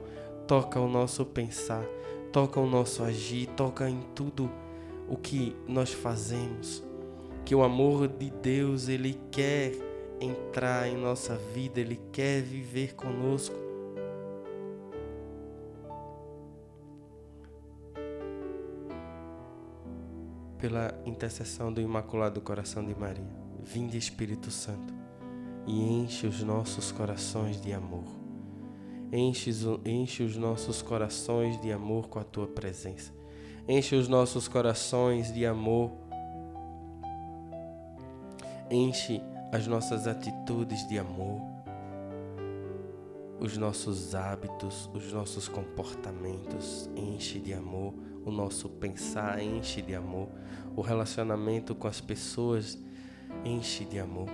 toca 0.49 0.81
o 0.81 0.89
nosso 0.89 1.25
pensar, 1.25 1.85
toca 2.33 2.59
o 2.59 2.67
nosso 2.67 3.05
agir, 3.05 3.47
toca 3.49 3.89
em 3.89 4.01
tudo 4.15 4.51
o 5.09 5.17
que 5.17 5.57
nós 5.67 5.93
fazemos, 5.93 6.83
que 7.45 7.55
o 7.55 7.63
amor 7.63 8.09
de 8.09 8.31
Deus 8.31 8.89
ele 8.89 9.21
quer 9.31 9.73
entrar 10.21 10.89
em 10.89 10.97
nossa 10.97 11.37
vida, 11.37 11.81
ele 11.81 12.01
quer 12.13 12.43
viver 12.43 12.95
conosco. 12.95 13.55
Pela 20.59 20.93
intercessão 21.05 21.73
do 21.73 21.81
Imaculado 21.81 22.41
Coração 22.41 22.85
de 22.85 22.95
Maria, 22.99 23.31
vinde 23.63 23.97
Espírito 23.97 24.51
Santo 24.51 24.93
e 25.67 25.81
enche 25.81 26.27
os 26.27 26.43
nossos 26.43 26.91
corações 26.91 27.61
de 27.61 27.73
amor. 27.73 28.05
Enche, 29.13 29.51
enche 29.85 30.23
os 30.23 30.37
nossos 30.37 30.83
corações 30.83 31.61
de 31.61 31.71
amor 31.71 32.09
com 32.09 32.19
a 32.19 32.25
tua 32.25 32.47
presença. 32.47 33.16
Enche 33.69 33.97
os 33.97 34.09
nossos 34.09 34.49
corações 34.49 35.33
de 35.33 35.45
amor. 35.45 35.91
Enche 38.71 39.23
as 39.53 39.67
nossas 39.67 40.07
atitudes 40.07 40.87
de 40.89 40.99
amor, 40.99 41.41
os 43.39 43.57
nossos 43.57 44.15
hábitos, 44.15 44.91
os 44.93 45.13
nossos 45.13 45.49
comportamentos. 45.49 46.91
Enche 46.97 47.39
de 47.39 47.55
amor 47.55 47.95
o 48.25 48.31
nosso 48.31 48.69
pensar, 48.69 49.41
enche 49.41 49.81
de 49.83 49.95
amor. 49.95 50.29
O 50.75 50.81
relacionamento 50.81 51.75
com 51.75 51.87
as 51.87 52.01
pessoas 52.01 52.79
enche 53.45 53.85
de 53.85 53.99
amor. 53.99 54.29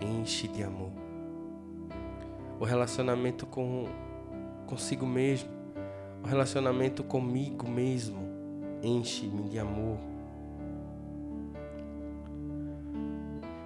Enche 0.00 0.48
de 0.48 0.62
amor 0.62 1.02
o 2.62 2.64
relacionamento 2.64 3.44
com 3.44 3.88
consigo 4.68 5.04
mesmo, 5.04 5.50
o 6.22 6.28
relacionamento 6.28 7.02
comigo 7.02 7.68
mesmo. 7.68 8.31
Enche-me 8.82 9.48
de 9.48 9.60
amor. 9.60 9.96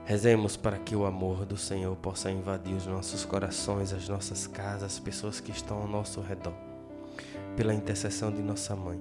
Rezemos 0.05 0.57
para 0.57 0.79
que 0.79 0.95
o 0.95 1.07
amor 1.07 1.47
do 1.47 1.57
Senhor 1.57 1.97
possa 1.97 2.31
invadir 2.31 2.75
os 2.75 2.87
nossos 2.87 3.25
corações, 3.25 3.93
as 3.93 4.09
nossas 4.09 4.47
casas, 4.47 4.93
as 4.93 4.99
pessoas 4.99 5.41
que 5.41 5.51
estão 5.51 5.79
ao 5.79 5.89
nosso 5.89 6.21
redor, 6.21 6.53
pela 7.57 7.75
intercessão 7.75 8.31
de 8.31 8.43
nossa 8.43 8.77
mãe. 8.77 9.01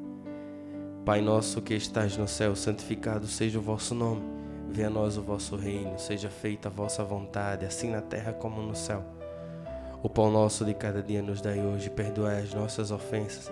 Pai 1.05 1.22
nosso 1.22 1.61
que 1.61 1.76
estás 1.76 2.18
no 2.18 2.28
céu, 2.28 2.55
santificado 2.55 3.28
seja 3.28 3.59
o 3.59 3.61
vosso 3.61 3.93
nome. 3.93 4.24
Venha 4.70 4.88
a 4.88 4.89
nós 4.89 5.18
o 5.18 5.22
vosso 5.22 5.55
reino, 5.55 5.99
seja 5.99 6.30
feita 6.30 6.70
a 6.70 6.72
vossa 6.72 7.03
vontade, 7.03 7.66
assim 7.66 7.91
na 7.91 8.01
terra 8.01 8.34
como 8.34 8.61
no 8.61 8.76
céu. 8.76 9.03
O 10.01 10.09
pão 10.09 10.32
nosso 10.32 10.63
de 10.66 10.74
cada 10.74 11.03
dia 11.03 11.22
nos 11.22 11.41
dai 11.41 11.59
hoje, 11.59 11.89
perdoai 11.89 12.41
as 12.41 12.53
nossas 12.53 12.89
ofensas, 12.89 13.51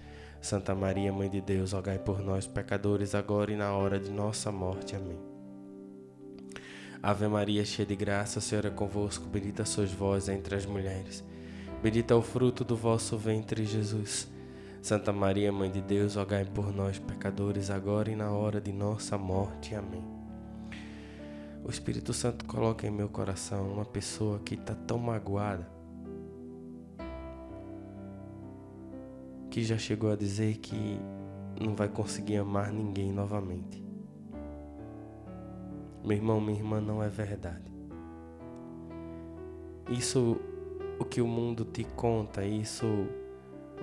Santa 0.41 0.73
Maria, 0.73 1.13
Mãe 1.13 1.29
de 1.29 1.39
Deus, 1.39 1.71
rogai 1.71 1.99
por 1.99 2.19
nós, 2.19 2.47
pecadores, 2.47 3.13
agora 3.13 3.51
e 3.51 3.55
na 3.55 3.73
hora 3.73 3.99
de 3.99 4.09
nossa 4.09 4.51
morte. 4.51 4.95
Amém. 4.95 5.19
Ave 7.01 7.27
Maria, 7.27 7.63
cheia 7.63 7.85
de 7.85 7.95
graça, 7.95 8.39
o 8.39 8.41
Senhor 8.41 8.65
é 8.65 8.71
convosco, 8.71 9.27
bendita 9.27 9.63
sois 9.65 9.91
vós 9.91 10.27
entre 10.27 10.55
as 10.55 10.65
mulheres. 10.65 11.23
Bendito 11.83 12.11
é 12.11 12.15
o 12.15 12.23
fruto 12.23 12.63
do 12.63 12.75
vosso 12.75 13.17
ventre, 13.17 13.63
Jesus. 13.65 14.27
Santa 14.81 15.13
Maria, 15.13 15.51
Mãe 15.51 15.69
de 15.69 15.79
Deus, 15.79 16.15
rogai 16.15 16.43
por 16.43 16.73
nós, 16.73 16.97
pecadores, 16.97 17.69
agora 17.69 18.09
e 18.09 18.15
na 18.15 18.31
hora 18.31 18.59
de 18.59 18.73
nossa 18.73 19.19
morte. 19.19 19.75
Amém. 19.75 20.03
O 21.63 21.69
Espírito 21.69 22.13
Santo 22.13 22.45
coloca 22.45 22.87
em 22.87 22.91
meu 22.91 23.09
coração 23.09 23.71
uma 23.71 23.85
pessoa 23.85 24.39
que 24.39 24.55
está 24.55 24.73
tão 24.73 24.97
magoada 24.97 25.70
que 29.51 29.61
já 29.65 29.77
chegou 29.77 30.09
a 30.09 30.15
dizer 30.15 30.59
que 30.59 30.97
não 31.59 31.75
vai 31.75 31.89
conseguir 31.89 32.37
amar 32.37 32.71
ninguém 32.71 33.11
novamente. 33.11 33.83
Meu 36.01 36.15
irmão, 36.15 36.39
minha 36.39 36.57
irmã, 36.57 36.79
não 36.79 37.03
é 37.03 37.09
verdade. 37.09 37.69
Isso 39.89 40.37
o 40.97 41.03
que 41.03 41.21
o 41.21 41.27
mundo 41.27 41.65
te 41.65 41.83
conta, 41.83 42.45
isso 42.45 42.85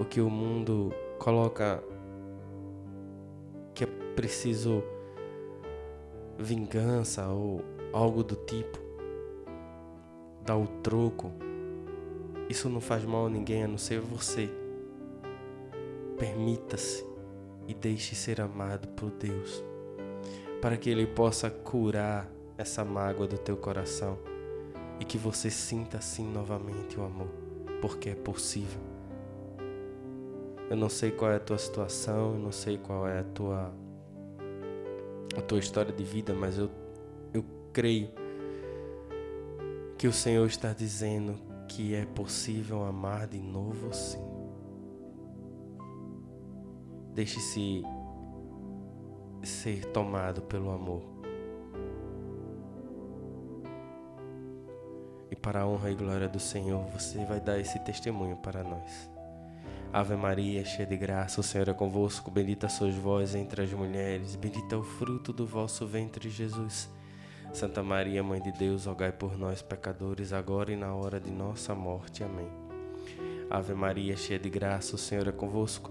o 0.00 0.06
que 0.06 0.22
o 0.22 0.30
mundo 0.30 0.90
coloca 1.18 1.84
que 3.74 3.84
é 3.84 3.86
preciso 4.16 4.82
vingança 6.38 7.28
ou 7.28 7.60
algo 7.92 8.24
do 8.24 8.36
tipo, 8.36 8.78
dar 10.46 10.56
o 10.56 10.66
troco, 10.82 11.30
isso 12.48 12.70
não 12.70 12.80
faz 12.80 13.04
mal 13.04 13.26
a 13.26 13.30
ninguém 13.30 13.64
a 13.64 13.68
não 13.68 13.76
ser 13.76 14.00
você. 14.00 14.48
Permita-se 16.18 17.06
e 17.66 17.74
deixe 17.74 18.14
ser 18.14 18.40
amado 18.40 18.88
por 18.88 19.10
Deus, 19.10 19.62
para 20.60 20.76
que 20.76 20.90
Ele 20.90 21.06
possa 21.06 21.50
curar 21.50 22.28
essa 22.56 22.84
mágoa 22.84 23.26
do 23.26 23.38
teu 23.38 23.56
coração 23.56 24.18
e 24.98 25.04
que 25.04 25.16
você 25.16 25.50
sinta 25.50 25.98
assim 25.98 26.26
novamente 26.26 26.98
o 26.98 27.04
amor, 27.04 27.28
porque 27.80 28.10
é 28.10 28.14
possível. 28.14 28.80
Eu 30.68 30.76
não 30.76 30.88
sei 30.88 31.10
qual 31.10 31.30
é 31.30 31.36
a 31.36 31.40
tua 31.40 31.56
situação, 31.56 32.34
eu 32.34 32.38
não 32.38 32.52
sei 32.52 32.76
qual 32.78 33.06
é 33.06 33.20
a 33.20 33.24
tua 33.24 33.72
a 35.36 35.40
tua 35.40 35.58
história 35.58 35.92
de 35.92 36.02
vida, 36.02 36.34
mas 36.34 36.58
eu, 36.58 36.68
eu 37.32 37.44
creio 37.72 38.10
que 39.96 40.08
o 40.08 40.12
Senhor 40.12 40.46
está 40.46 40.72
dizendo 40.72 41.38
que 41.68 41.94
é 41.94 42.04
possível 42.06 42.84
amar 42.84 43.28
de 43.28 43.38
novo 43.38 43.92
sim. 43.92 44.37
Deixe-se 47.18 47.82
ser 49.42 49.86
tomado 49.86 50.40
pelo 50.42 50.70
amor. 50.70 51.02
E 55.28 55.34
para 55.34 55.62
a 55.62 55.66
honra 55.66 55.90
e 55.90 55.96
glória 55.96 56.28
do 56.28 56.38
Senhor, 56.38 56.80
você 56.92 57.24
vai 57.24 57.40
dar 57.40 57.58
esse 57.58 57.76
testemunho 57.80 58.36
para 58.36 58.62
nós. 58.62 59.10
Ave 59.92 60.14
Maria, 60.14 60.64
cheia 60.64 60.86
de 60.86 60.96
graça, 60.96 61.40
o 61.40 61.42
Senhor 61.42 61.68
é 61.68 61.74
convosco. 61.74 62.30
Bendita 62.30 62.68
sois 62.68 62.94
vós 62.94 63.34
entre 63.34 63.62
as 63.62 63.72
mulheres, 63.72 64.36
bendito 64.36 64.72
é 64.72 64.78
o 64.78 64.84
fruto 64.84 65.32
do 65.32 65.44
vosso 65.44 65.84
ventre, 65.88 66.30
Jesus. 66.30 66.88
Santa 67.52 67.82
Maria, 67.82 68.22
Mãe 68.22 68.40
de 68.40 68.52
Deus, 68.52 68.84
rogai 68.84 69.10
por 69.10 69.36
nós, 69.36 69.60
pecadores, 69.60 70.32
agora 70.32 70.70
e 70.70 70.76
na 70.76 70.94
hora 70.94 71.18
de 71.18 71.32
nossa 71.32 71.74
morte. 71.74 72.22
Amém. 72.22 72.48
Ave 73.50 73.74
Maria, 73.74 74.16
cheia 74.16 74.38
de 74.38 74.48
graça, 74.48 74.94
o 74.94 74.98
Senhor 74.98 75.26
é 75.26 75.32
convosco. 75.32 75.90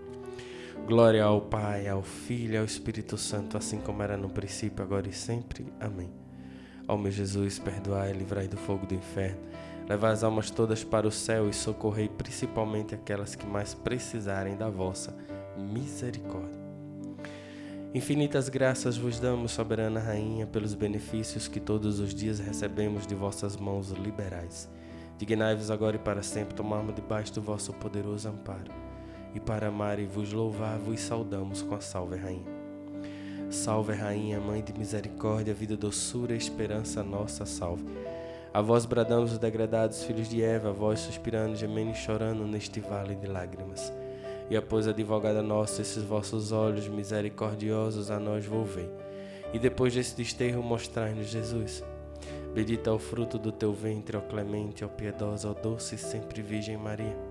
Glória 0.85 1.23
ao 1.23 1.39
Pai, 1.41 1.87
ao 1.87 2.01
Filho 2.01 2.55
e 2.55 2.57
ao 2.57 2.65
Espírito 2.65 3.17
Santo, 3.17 3.55
assim 3.57 3.79
como 3.79 4.01
era 4.01 4.17
no 4.17 4.29
princípio, 4.29 4.83
agora 4.83 5.07
e 5.07 5.13
sempre. 5.13 5.65
Amém. 5.79 6.09
Ó 6.87 6.97
meu 6.97 7.11
Jesus, 7.11 7.59
perdoai 7.59 8.11
livrai 8.11 8.47
do 8.47 8.57
fogo 8.57 8.85
do 8.85 8.95
inferno. 8.95 9.39
Levai 9.87 10.11
as 10.11 10.23
almas 10.23 10.49
todas 10.49 10.83
para 10.83 11.07
o 11.07 11.11
céu 11.11 11.47
e 11.47 11.53
socorrei 11.53 12.09
principalmente 12.09 12.95
aquelas 12.95 13.35
que 13.35 13.45
mais 13.45 13.73
precisarem 13.73 14.57
da 14.57 14.69
vossa 14.69 15.15
misericórdia. 15.57 16.59
Infinitas 17.93 18.49
graças 18.49 18.97
vos 18.97 19.19
damos, 19.19 19.51
soberana 19.51 19.99
Rainha, 19.99 20.47
pelos 20.47 20.73
benefícios 20.73 21.47
que 21.47 21.59
todos 21.59 21.99
os 21.99 22.13
dias 22.13 22.39
recebemos 22.39 23.05
de 23.05 23.13
vossas 23.13 23.55
mãos 23.55 23.91
liberais. 23.91 24.69
Dignai-vos 25.17 25.69
agora 25.69 25.97
e 25.97 25.99
para 25.99 26.23
sempre 26.23 26.55
tomarmos 26.55 26.95
debaixo 26.95 27.33
do 27.33 27.41
vosso 27.41 27.71
poderoso 27.73 28.27
amparo. 28.27 28.90
E 29.33 29.39
para 29.39 29.67
amar 29.67 29.99
e 29.99 30.05
vos 30.05 30.33
louvar, 30.33 30.77
vos 30.77 30.99
saudamos 30.99 31.61
com 31.61 31.75
a 31.75 31.81
salve, 31.81 32.17
Rainha. 32.17 32.61
Salve, 33.49 33.93
Rainha, 33.93 34.39
Mãe 34.39 34.63
de 34.63 34.73
misericórdia, 34.77 35.53
vida, 35.53 35.75
doçura, 35.75 36.35
esperança 36.35 37.03
nossa, 37.03 37.45
salve. 37.45 37.85
A 38.53 38.61
vós 38.61 38.85
bradamos 38.85 39.31
os 39.31 39.37
degradados 39.37 40.03
filhos 40.03 40.27
de 40.27 40.43
Eva, 40.43 40.69
a 40.69 40.73
vós 40.73 40.99
suspirando, 40.99 41.55
gemendo 41.55 41.91
e 41.91 41.95
chorando 41.95 42.45
neste 42.45 42.79
vale 42.79 43.15
de 43.15 43.27
lágrimas 43.27 43.91
e 44.51 44.57
após 44.57 44.85
advogada 44.85 45.41
nossa, 45.41 45.81
esses 45.81 46.03
vossos 46.03 46.51
olhos 46.51 46.85
misericordiosos 46.85 48.11
a 48.11 48.19
nós 48.19 48.45
volvei. 48.45 48.91
E 49.53 49.57
depois 49.57 49.93
desse 49.93 50.13
desterro, 50.13 50.61
mostrai-nos 50.61 51.27
Jesus. 51.27 51.81
Bendita 52.53 52.89
é 52.89 52.93
o 52.93 52.99
fruto 52.99 53.39
do 53.39 53.49
teu 53.49 53.71
ventre, 53.71 54.17
ó 54.17 54.19
clemente, 54.19 54.83
ó 54.83 54.89
piedosa, 54.89 55.49
ó 55.49 55.53
doce 55.53 55.95
e 55.95 55.97
sempre 55.97 56.41
Virgem 56.41 56.75
Maria. 56.75 57.30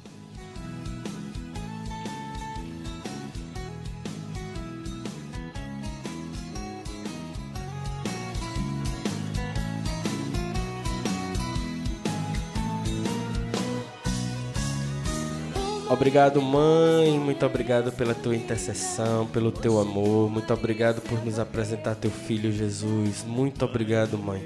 Obrigado, 15.91 16.41
mãe. 16.41 17.19
Muito 17.19 17.45
obrigado 17.45 17.91
pela 17.91 18.15
tua 18.15 18.33
intercessão, 18.33 19.27
pelo 19.27 19.51
teu 19.51 19.77
amor. 19.77 20.31
Muito 20.31 20.53
obrigado 20.53 21.01
por 21.01 21.21
nos 21.25 21.37
apresentar 21.37 21.95
teu 21.95 22.09
filho 22.09 22.49
Jesus. 22.49 23.25
Muito 23.27 23.65
obrigado, 23.65 24.17
mãe. 24.17 24.41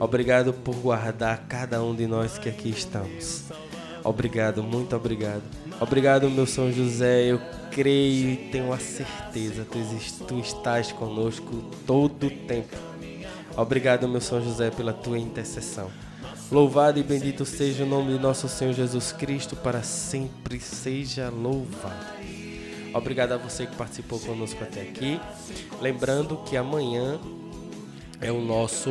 Obrigado 0.00 0.52
por 0.52 0.74
guardar 0.74 1.46
cada 1.48 1.80
um 1.80 1.94
de 1.94 2.08
nós 2.08 2.38
que 2.38 2.48
aqui 2.48 2.70
estamos. 2.70 3.44
Obrigado, 4.02 4.60
muito 4.60 4.96
obrigado. 4.96 5.44
Obrigado, 5.80 6.28
meu 6.28 6.44
São 6.44 6.72
José. 6.72 7.30
Eu 7.30 7.40
creio 7.70 8.30
e 8.30 8.36
tenho 8.50 8.72
a 8.72 8.78
certeza, 8.78 9.64
tu, 9.64 9.78
tu 10.26 10.40
estás 10.40 10.90
conosco 10.90 11.62
todo 11.86 12.26
o 12.26 12.30
tempo. 12.30 12.76
Obrigado, 13.56 14.08
meu 14.08 14.20
São 14.20 14.42
José, 14.42 14.72
pela 14.72 14.92
tua 14.92 15.20
intercessão. 15.20 15.88
Louvado 16.50 16.98
e 16.98 17.02
bendito 17.02 17.44
seja 17.44 17.84
o 17.84 17.86
nome 17.86 18.14
de 18.14 18.18
nosso 18.18 18.48
Senhor 18.48 18.72
Jesus 18.72 19.12
Cristo, 19.12 19.54
para 19.54 19.82
sempre 19.82 20.58
seja 20.58 21.28
louvado. 21.28 22.06
Obrigado 22.94 23.32
a 23.32 23.36
você 23.36 23.66
que 23.66 23.76
participou 23.76 24.18
conosco 24.18 24.62
até 24.64 24.80
aqui. 24.80 25.20
Lembrando 25.78 26.38
que 26.38 26.56
amanhã 26.56 27.20
é 28.18 28.32
o 28.32 28.40
nosso 28.40 28.90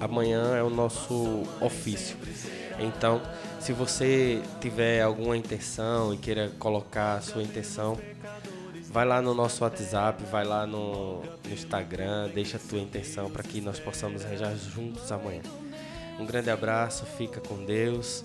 amanhã 0.00 0.56
é 0.56 0.62
o 0.62 0.70
nosso 0.70 1.42
ofício. 1.60 2.16
Então, 2.78 3.20
se 3.60 3.74
você 3.74 4.40
tiver 4.58 5.02
alguma 5.02 5.36
intenção 5.36 6.14
e 6.14 6.16
queira 6.16 6.50
colocar 6.58 7.16
a 7.16 7.20
sua 7.20 7.42
intenção, 7.42 7.98
vai 8.90 9.06
lá 9.06 9.22
no 9.22 9.32
nosso 9.32 9.64
WhatsApp, 9.64 10.22
vai 10.24 10.44
lá 10.44 10.66
no, 10.66 11.22
no 11.22 11.52
Instagram, 11.52 12.28
deixa 12.34 12.56
a 12.56 12.60
tua 12.60 12.78
intenção 12.78 13.30
para 13.30 13.42
que 13.42 13.60
nós 13.60 13.78
possamos 13.78 14.24
rejar 14.24 14.54
juntos 14.56 15.10
amanhã. 15.10 15.42
Um 16.18 16.26
grande 16.26 16.50
abraço, 16.50 17.06
fica 17.06 17.40
com 17.40 17.64
Deus 17.64 18.24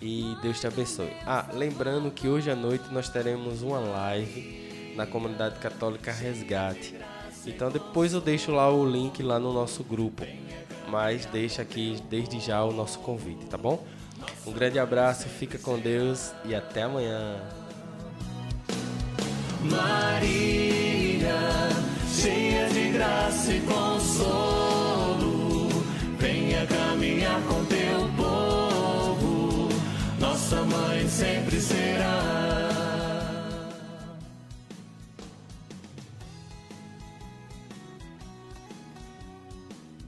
e 0.00 0.36
Deus 0.42 0.58
te 0.58 0.66
abençoe. 0.66 1.12
Ah, 1.24 1.46
lembrando 1.52 2.10
que 2.10 2.26
hoje 2.26 2.50
à 2.50 2.56
noite 2.56 2.92
nós 2.92 3.08
teremos 3.08 3.62
uma 3.62 3.78
live 3.78 4.94
na 4.96 5.06
comunidade 5.06 5.58
católica 5.60 6.10
Resgate. 6.10 6.96
Então 7.46 7.70
depois 7.70 8.12
eu 8.12 8.20
deixo 8.20 8.50
lá 8.50 8.68
o 8.72 8.84
link 8.84 9.22
lá 9.22 9.38
no 9.38 9.52
nosso 9.52 9.84
grupo 9.84 10.24
mas 10.88 11.26
deixa 11.26 11.62
aqui 11.62 12.00
desde 12.08 12.40
já 12.40 12.62
o 12.64 12.72
nosso 12.72 12.98
convite, 13.00 13.46
tá 13.46 13.58
bom? 13.58 13.84
Um 14.46 14.52
grande 14.52 14.78
abraço, 14.78 15.28
fica 15.28 15.58
com 15.58 15.78
Deus 15.78 16.32
e 16.44 16.54
até 16.54 16.82
amanhã. 16.82 17.40
Maria, 19.62 21.38
cheia 22.12 22.68
de 22.70 22.90
graça 22.90 23.52
e 23.52 23.60
consolo, 23.60 25.68
venha 26.18 26.66
caminhar 26.66 27.40
com 27.42 27.64
teu 27.64 28.08
povo. 28.16 29.68
Nossa 30.18 30.62
mãe 30.62 31.08
sempre 31.08 31.60
será 31.60 32.75